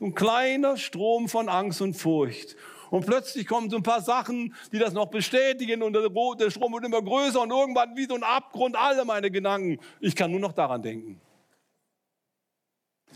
[0.00, 2.56] Ein kleiner Strom von Angst und Furcht.
[2.88, 6.86] Und plötzlich kommen so ein paar Sachen, die das noch bestätigen und der Strom wird
[6.86, 9.78] immer größer und irgendwann wie so ein Abgrund alle meine Gedanken.
[10.00, 11.20] Ich kann nur noch daran denken.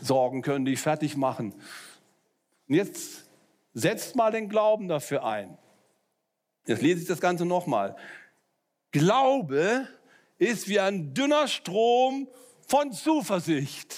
[0.01, 1.53] Sorgen können dich fertig machen.
[2.67, 3.25] Und jetzt
[3.73, 5.57] setzt mal den Glauben dafür ein.
[6.65, 7.95] Jetzt lese ich das Ganze nochmal.
[8.91, 9.87] Glaube
[10.37, 12.27] ist wie ein dünner Strom
[12.67, 13.95] von Zuversicht,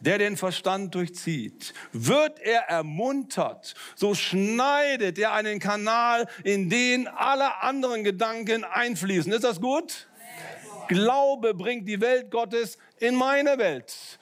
[0.00, 1.72] der den Verstand durchzieht.
[1.92, 9.32] Wird er ermuntert, so schneidet er einen Kanal, in den alle anderen Gedanken einfließen.
[9.32, 10.08] Ist das gut?
[10.88, 14.18] Glaube bringt die Welt Gottes in meine Welt.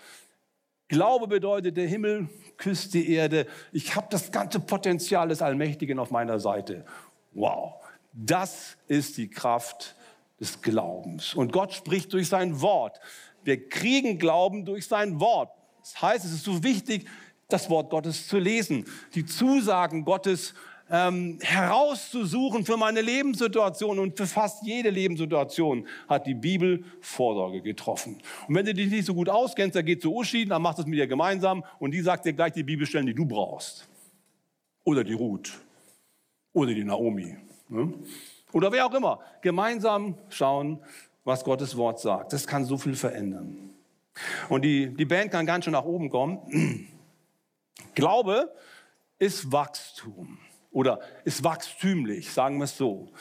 [0.89, 3.47] Glaube bedeutet, der Himmel küsst die Erde.
[3.73, 6.85] Ich habe das ganze Potenzial des Allmächtigen auf meiner Seite.
[7.33, 7.75] Wow,
[8.12, 9.97] das ist die Kraft
[10.41, 11.35] des Glaubens.
[11.35, 13.01] Und Gott spricht durch sein Wort.
[13.43, 15.51] Wir kriegen Glauben durch sein Wort.
[15.81, 17.07] Das heißt, es ist so wichtig,
[17.49, 20.55] das Wort Gottes zu lesen, die Zusagen Gottes
[20.91, 28.18] ähm, herauszusuchen für meine Lebenssituation und für fast jede Lebenssituation hat die Bibel Vorsorge getroffen.
[28.47, 30.87] Und wenn du dich nicht so gut auskennst, dann geht zu Uschi, dann macht es
[30.87, 33.89] mit ihr gemeinsam und die sagt dir gleich die Bibelstellen, die du brauchst.
[34.84, 35.53] Oder die Ruth.
[36.53, 37.37] Oder die Naomi.
[37.68, 37.93] Ne?
[38.53, 39.20] Oder wer auch immer.
[39.43, 40.78] Gemeinsam schauen,
[41.24, 42.32] was Gottes Wort sagt.
[42.32, 43.70] Das kann so viel verändern.
[44.49, 46.89] Und die, die Band kann ganz schön nach oben kommen.
[47.95, 48.55] Glaube
[49.18, 50.39] ist Wachstum
[50.71, 53.12] oder ist wachstümlich, sagen wir es so.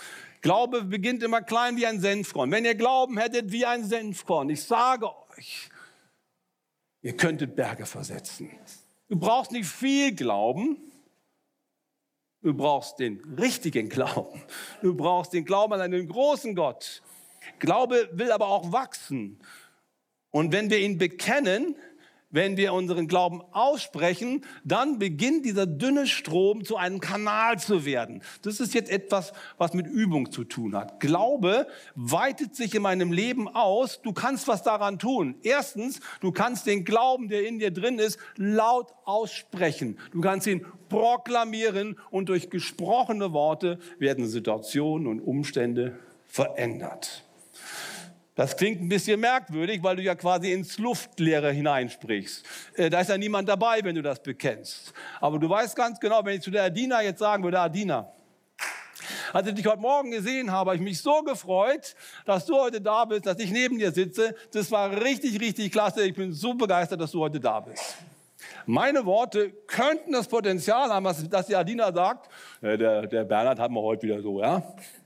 [0.41, 2.51] Glaube beginnt immer klein wie ein Senfkorn.
[2.51, 5.69] Wenn ihr Glauben hättet wie ein Senfkorn, ich sage euch,
[7.01, 8.51] ihr könntet Berge versetzen.
[9.07, 10.77] Du brauchst nicht viel Glauben,
[12.41, 14.43] du brauchst den richtigen Glauben.
[14.81, 17.01] Du brauchst den Glauben an einen großen Gott.
[17.59, 19.39] Glaube will aber auch wachsen.
[20.31, 21.75] Und wenn wir ihn bekennen,
[22.35, 28.21] wenn wir unseren Glauben aussprechen, dann beginnt dieser dünne Strom zu einem Kanal zu werden.
[28.41, 30.99] Das ist jetzt etwas, was mit Übung zu tun hat.
[30.99, 31.65] Glaube
[31.95, 34.01] weitet sich in meinem Leben aus.
[34.01, 35.35] Du kannst was daran tun.
[35.43, 39.97] Erstens, du kannst den Glauben, der in dir drin ist, laut aussprechen.
[40.11, 47.24] Du kannst ihn proklamieren und durch gesprochene Worte werden Situationen und Umstände verändert.
[48.35, 52.45] Das klingt ein bisschen merkwürdig, weil du ja quasi ins Luftleere hineinsprichst.
[52.75, 54.93] Äh, da ist ja niemand dabei, wenn du das bekennst.
[55.21, 58.11] Aber du weißt ganz genau, wenn ich zu der Adina jetzt sagen würde, Adina,
[59.31, 62.81] als ich dich heute Morgen gesehen habe, habe ich mich so gefreut, dass du heute
[62.81, 64.35] da bist, dass ich neben dir sitze.
[64.51, 66.05] Das war richtig, richtig klasse.
[66.05, 67.95] Ich bin so begeistert, dass du heute da bist.
[68.65, 72.29] Meine Worte könnten das Potenzial haben, dass die Adina sagt,
[72.61, 74.61] äh, der, der Bernhard hat wir heute wieder so, ja.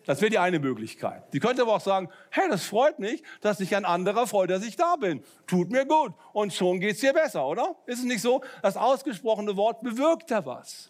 [0.06, 1.24] Das wäre die eine Möglichkeit.
[1.32, 4.66] Sie könnte aber auch sagen, hey, das freut mich, dass sich ein anderer freut, dass
[4.66, 5.22] ich da bin.
[5.45, 6.14] Tut mir gut.
[6.34, 7.76] Und schon geht es dir besser, oder?
[7.86, 8.41] Ist es nicht so?
[8.62, 10.89] Das ausgesprochene Wort bewirkt da was.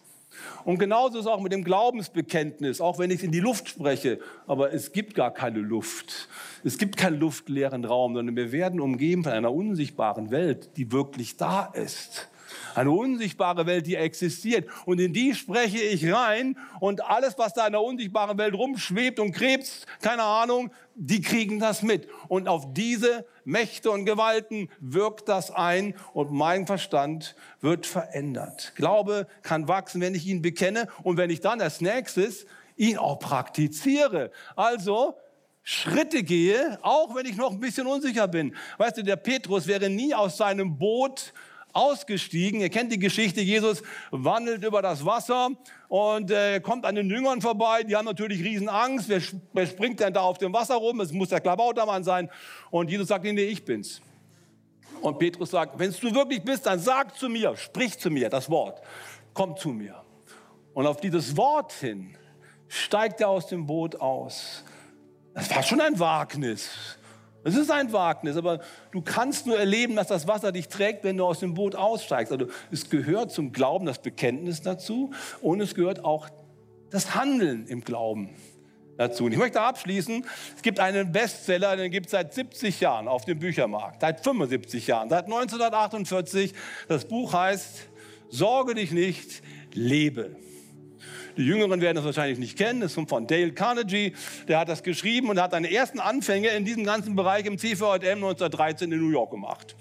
[0.63, 4.19] Und genauso ist es auch mit dem Glaubensbekenntnis, auch wenn ich in die Luft spreche.
[4.47, 6.29] Aber es gibt gar keine Luft.
[6.63, 11.37] Es gibt keinen luftleeren Raum, sondern wir werden umgeben von einer unsichtbaren Welt, die wirklich
[11.37, 12.29] da ist.
[12.75, 14.67] Eine unsichtbare Welt, die existiert.
[14.85, 16.57] Und in die spreche ich rein.
[16.79, 21.59] Und alles, was da in der unsichtbaren Welt rumschwebt und krebst, keine Ahnung, die kriegen
[21.59, 22.07] das mit.
[22.27, 28.73] Und auf diese Mächte und Gewalten wirkt das ein und mein Verstand wird verändert.
[28.75, 32.45] Glaube kann wachsen, wenn ich ihn bekenne und wenn ich dann als nächstes
[32.75, 34.31] ihn auch praktiziere.
[34.55, 35.15] Also
[35.63, 38.55] Schritte gehe, auch wenn ich noch ein bisschen unsicher bin.
[38.77, 41.33] Weißt du, der Petrus wäre nie aus seinem Boot
[41.73, 42.61] ausgestiegen.
[42.61, 45.49] Ihr kennt die Geschichte, Jesus wandelt über das Wasser
[45.87, 47.83] und äh, kommt an den Jüngern vorbei.
[47.83, 49.09] Die haben natürlich riesen Angst.
[49.09, 49.21] Wer,
[49.53, 50.99] wer springt denn da auf dem Wasser rum?
[51.01, 52.29] Es muss der Klabautermann sein.
[52.71, 54.01] Und Jesus sagt, nee, ich bin's.
[55.01, 58.49] Und Petrus sagt, wenn du wirklich bist, dann sag zu mir, sprich zu mir das
[58.49, 58.81] Wort.
[59.33, 60.01] Komm zu mir.
[60.73, 62.15] Und auf dieses Wort hin
[62.67, 64.63] steigt er aus dem Boot aus.
[65.33, 66.98] Das war schon ein Wagnis.
[67.43, 68.59] Es ist ein Wagnis, aber
[68.91, 72.31] du kannst nur erleben, dass das Wasser dich trägt, wenn du aus dem Boot aussteigst.
[72.31, 75.11] Also es gehört zum Glauben das Bekenntnis dazu
[75.41, 76.29] und es gehört auch
[76.89, 78.29] das Handeln im Glauben
[78.97, 79.25] dazu.
[79.25, 80.25] Und ich möchte abschließen,
[80.55, 84.87] es gibt einen Bestseller, den gibt es seit 70 Jahren auf dem Büchermarkt, seit 75
[84.87, 86.53] Jahren, seit 1948.
[86.87, 87.87] Das Buch heißt
[88.31, 89.41] Sorge dich nicht,
[89.73, 90.35] lebe.
[91.39, 92.81] Die Jüngeren werden das wahrscheinlich nicht kennen.
[92.81, 94.13] Das kommt von Dale Carnegie.
[94.49, 98.17] Der hat das geschrieben und hat seine ersten Anfänge in diesem ganzen Bereich im CVJM
[98.17, 99.77] 1913 in New York gemacht.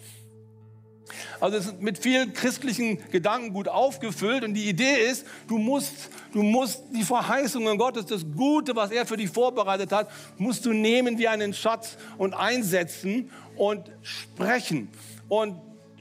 [1.41, 6.11] Also es ist mit vielen christlichen Gedanken gut aufgefüllt und die Idee ist, du musst,
[6.33, 10.73] du musst die Verheißungen Gottes, das Gute, was er für dich vorbereitet hat, musst du
[10.73, 14.91] nehmen wie einen Schatz und einsetzen und sprechen
[15.29, 15.57] und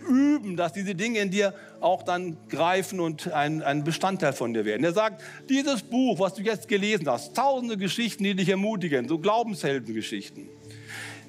[0.09, 4.65] üben, dass diese Dinge in dir auch dann greifen und ein, ein Bestandteil von dir
[4.65, 4.83] werden.
[4.83, 9.19] Er sagt, dieses Buch, was du jetzt gelesen hast, tausende Geschichten, die dich ermutigen, so
[9.19, 10.47] Glaubensheldengeschichten,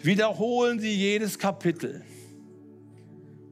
[0.02, 2.02] wiederholen sie jedes Kapitel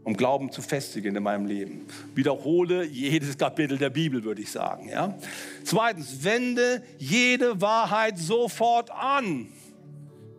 [0.06, 1.84] um Glauben zu festigen in meinem Leben.
[2.14, 4.88] Wiederhole jedes Kapitel der Bibel, würde ich sagen.
[4.88, 5.18] Ja?
[5.64, 9.48] Zweitens, wende jede Wahrheit sofort an.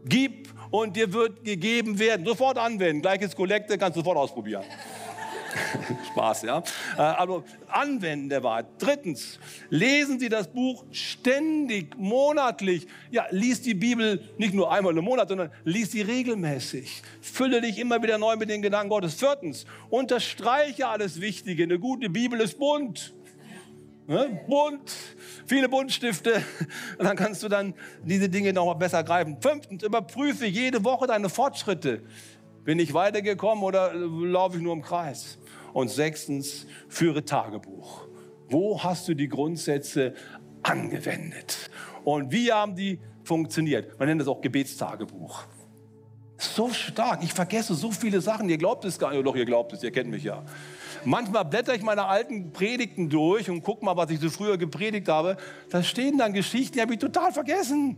[0.05, 2.25] Gib und dir wird gegeben werden.
[2.25, 3.01] Sofort anwenden.
[3.01, 4.63] Gleiches Kollekte kannst du sofort ausprobieren.
[6.11, 6.63] Spaß, ja.
[6.97, 8.67] Äh, also Anwenden der Wahrheit.
[8.79, 9.39] Drittens,
[9.69, 12.87] lesen Sie das Buch ständig, monatlich.
[13.11, 17.01] Ja, lies die Bibel nicht nur einmal im Monat, sondern lies sie regelmäßig.
[17.21, 19.15] Fülle dich immer wieder neu mit den Gedanken Gottes.
[19.15, 21.63] Viertens, unterstreiche alles Wichtige.
[21.63, 23.13] Eine gute Bibel ist bunt.
[24.07, 24.39] Ne?
[24.47, 24.95] Bunt,
[25.45, 26.41] viele Buntstifte.
[26.97, 29.37] Und dann kannst du dann diese Dinge noch mal besser greifen.
[29.41, 32.03] Fünftens, überprüfe jede Woche deine Fortschritte.
[32.63, 35.37] Bin ich weitergekommen oder laufe ich nur im Kreis?
[35.73, 38.07] Und sechstens, führe Tagebuch.
[38.49, 40.13] Wo hast du die Grundsätze
[40.63, 41.69] angewendet?
[42.05, 43.99] Und wie haben die funktioniert?
[43.99, 45.43] Man nennt das auch Gebetstagebuch.
[46.37, 47.23] So stark.
[47.23, 48.47] Ich vergesse so viele Sachen.
[48.47, 49.25] Ihr glaubt es gar nicht.
[49.25, 49.83] Doch, ihr glaubt es.
[49.83, 50.45] Ihr kennt mich ja.
[51.07, 55.07] Manchmal blätter ich meine alten Predigten durch und gucke mal, was ich so früher gepredigt
[55.07, 55.37] habe.
[55.69, 57.95] Da stehen dann Geschichten, die habe ich total vergessen.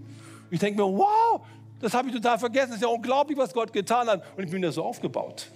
[0.51, 1.41] Ich denke mir, wow,
[1.79, 2.69] das habe ich total vergessen.
[2.69, 4.23] Es ist ja unglaublich, was Gott getan hat.
[4.37, 5.49] Und ich bin da so aufgebaut.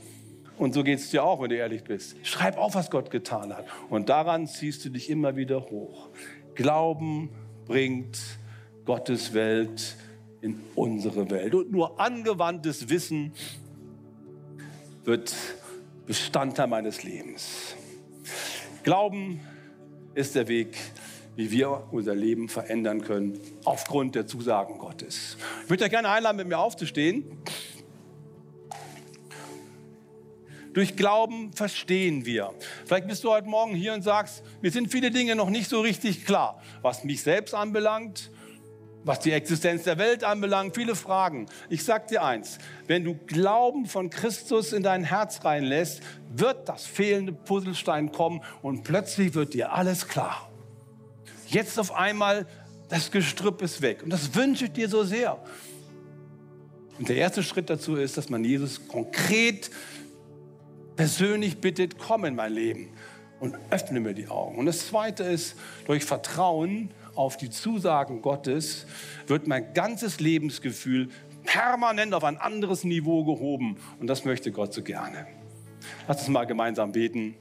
[0.58, 2.16] Und so geht es dir auch, wenn du ehrlich bist.
[2.24, 3.66] Schreib auf, was Gott getan hat.
[3.88, 6.10] Und daran ziehst du dich immer wieder hoch.
[6.56, 7.30] Glauben
[7.68, 8.18] bringt
[8.84, 9.96] Gottes Welt
[10.42, 11.54] in unsere Welt.
[11.54, 13.32] Und nur angewandtes Wissen
[15.04, 15.36] wird
[16.06, 17.76] Bestandteil meines Lebens.
[18.84, 19.40] Glauben
[20.16, 20.78] ist der Weg,
[21.36, 25.38] wie wir unser Leben verändern können, aufgrund der Zusagen Gottes.
[25.64, 27.38] Ich würde euch gerne einladen, mit mir aufzustehen.
[30.74, 32.52] Durch Glauben verstehen wir.
[32.86, 35.82] Vielleicht bist du heute Morgen hier und sagst, mir sind viele Dinge noch nicht so
[35.82, 38.32] richtig klar, was mich selbst anbelangt,
[39.06, 41.48] was die Existenz der Welt anbelangt, viele Fragen.
[41.70, 46.02] Ich sag dir eins, wenn du Glauben von Christus in dein Herz reinlässt,
[46.36, 50.50] wird das fehlende Puzzlestein kommen und plötzlich wird dir alles klar.
[51.48, 52.48] Jetzt auf einmal,
[52.90, 54.04] das Gestrüpp ist weg.
[54.04, 55.38] Und das wünsche ich dir so sehr.
[56.98, 59.70] Und der erste Schritt dazu ist, dass man Jesus konkret
[60.96, 62.90] persönlich bittet, komm in mein Leben
[63.40, 64.58] und öffne mir die Augen.
[64.58, 68.86] Und das Zweite ist, durch Vertrauen auf die Zusagen Gottes
[69.28, 71.10] wird mein ganzes Lebensgefühl
[71.44, 73.78] permanent auf ein anderes Niveau gehoben.
[74.00, 75.28] Und das möchte Gott so gerne.
[76.08, 77.36] Lass uns mal gemeinsam beten.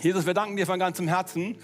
[0.00, 1.56] Jesus, wir danken dir von ganzem Herzen,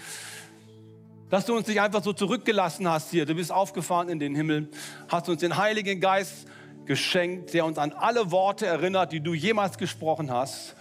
[1.29, 3.25] dass du uns nicht einfach so zurückgelassen hast hier.
[3.25, 4.69] Du bist aufgefahren in den Himmel,
[5.09, 6.47] hast uns den Heiligen Geist
[6.85, 10.75] geschenkt, der uns an alle Worte erinnert, die du jemals gesprochen hast.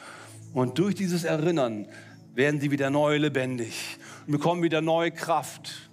[0.55, 1.89] Und durch dieses Erinnern
[2.35, 5.86] werden sie wieder neu lebendig und bekommen wieder neue Kraft.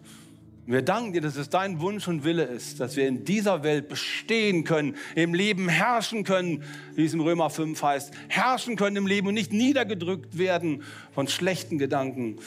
[0.66, 3.90] Wir danken dir, dass es dein Wunsch und Wille ist, dass wir in dieser Welt
[3.90, 6.64] bestehen können, im Leben herrschen können,
[6.96, 11.28] wie es im Römer 5 heißt, herrschen können im Leben und nicht niedergedrückt werden von
[11.28, 12.38] schlechten Gedanken.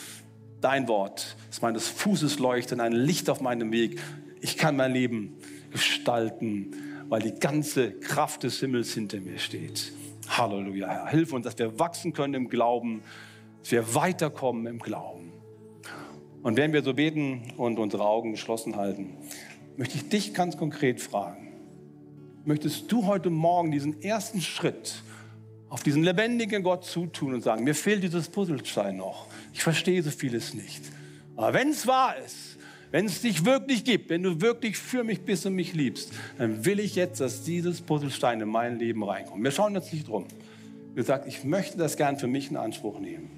[0.62, 4.00] Dein Wort ist meines Fußes Leuchten, ein Licht auf meinem Weg.
[4.40, 5.36] Ich kann mein Leben
[5.70, 6.72] gestalten,
[7.10, 9.92] weil die ganze Kraft des Himmels hinter mir steht.
[10.26, 11.08] Halleluja, Herr.
[11.08, 13.02] Hilf uns, dass wir wachsen können im Glauben,
[13.60, 15.25] dass wir weiterkommen im Glauben.
[16.42, 19.16] Und wenn wir so beten und unsere Augen geschlossen halten,
[19.76, 21.48] möchte ich dich ganz konkret fragen.
[22.44, 25.02] Möchtest du heute Morgen diesen ersten Schritt
[25.68, 29.26] auf diesen lebendigen Gott zutun und sagen, mir fehlt dieses Puzzlestein noch.
[29.52, 30.82] Ich verstehe so vieles nicht.
[31.34, 32.56] Aber wenn es wahr ist,
[32.92, 36.64] wenn es dich wirklich gibt, wenn du wirklich für mich bist und mich liebst, dann
[36.64, 39.42] will ich jetzt, dass dieses Puzzlestein in mein Leben reinkommt.
[39.42, 40.26] Wir schauen jetzt nicht drum.
[40.94, 43.30] Wir sagen, ich möchte das gern für mich in Anspruch nehmen.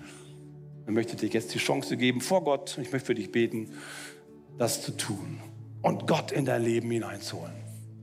[0.89, 2.78] Ich möchte dir jetzt die Chance geben vor Gott.
[2.80, 3.74] Ich möchte für dich beten,
[4.57, 5.39] das zu tun
[5.82, 7.53] und Gott in dein Leben hineinzuholen.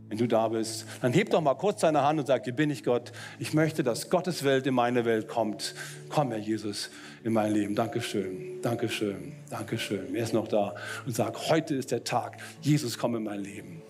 [0.08, 2.70] Wenn du da bist, dann heb doch mal kurz deine Hand und sag, hier bin
[2.70, 3.12] ich Gott.
[3.40, 5.74] Ich möchte, dass Gottes Welt in meine Welt kommt.
[6.10, 6.92] Komm, Herr Jesus,
[7.24, 7.74] in mein Leben.
[7.74, 10.06] Dankeschön, Dankeschön, Dankeschön.
[10.12, 10.76] Wer ist noch da
[11.08, 12.38] und sagt, heute ist der Tag.
[12.62, 13.82] Jesus, komm in mein Leben.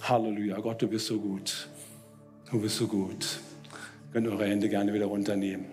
[0.00, 1.68] Halleluja, Gott, du bist so gut.
[2.50, 3.40] Du bist so gut.
[4.10, 5.66] Könnt eure Hände gerne wieder runternehmen.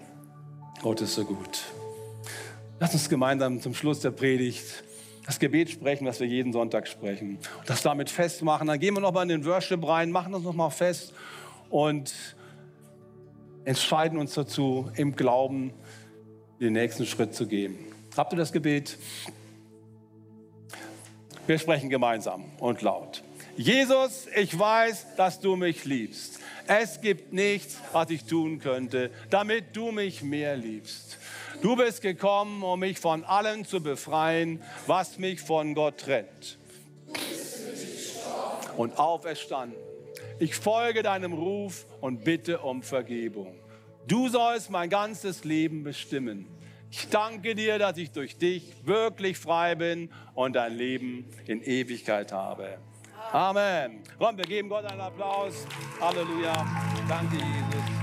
[0.81, 1.63] Gott ist so gut.
[2.79, 4.83] Lass uns gemeinsam zum Schluss der Predigt
[5.25, 7.39] das Gebet sprechen, was wir jeden Sonntag sprechen.
[7.65, 8.67] Das damit festmachen.
[8.67, 11.13] Dann gehen wir noch mal in den Worship rein, machen das noch mal fest
[11.69, 12.13] und
[13.63, 15.73] entscheiden uns dazu, im Glauben
[16.59, 17.77] den nächsten Schritt zu gehen.
[18.15, 18.97] Habt ihr das Gebet?
[21.47, 23.23] Wir sprechen gemeinsam und laut.
[23.55, 26.39] Jesus, ich weiß, dass du mich liebst.
[26.67, 31.17] Es gibt nichts, was ich tun könnte, damit du mich mehr liebst.
[31.61, 36.57] Du bist gekommen, um mich von allem zu befreien, was mich von Gott trennt.
[38.77, 39.77] Und auferstanden.
[40.37, 43.55] Ich folge deinem Ruf und bitte um Vergebung.
[44.07, 46.47] Du sollst mein ganzes Leben bestimmen.
[46.91, 52.31] Ich danke dir, dass ich durch dich wirklich frei bin und ein Leben in Ewigkeit
[52.31, 52.77] habe.
[53.31, 54.01] Amen.
[54.19, 55.65] Komm, wir geben Gott einen Applaus.
[55.99, 56.53] Halleluja.
[57.07, 57.94] Danke, Jesus.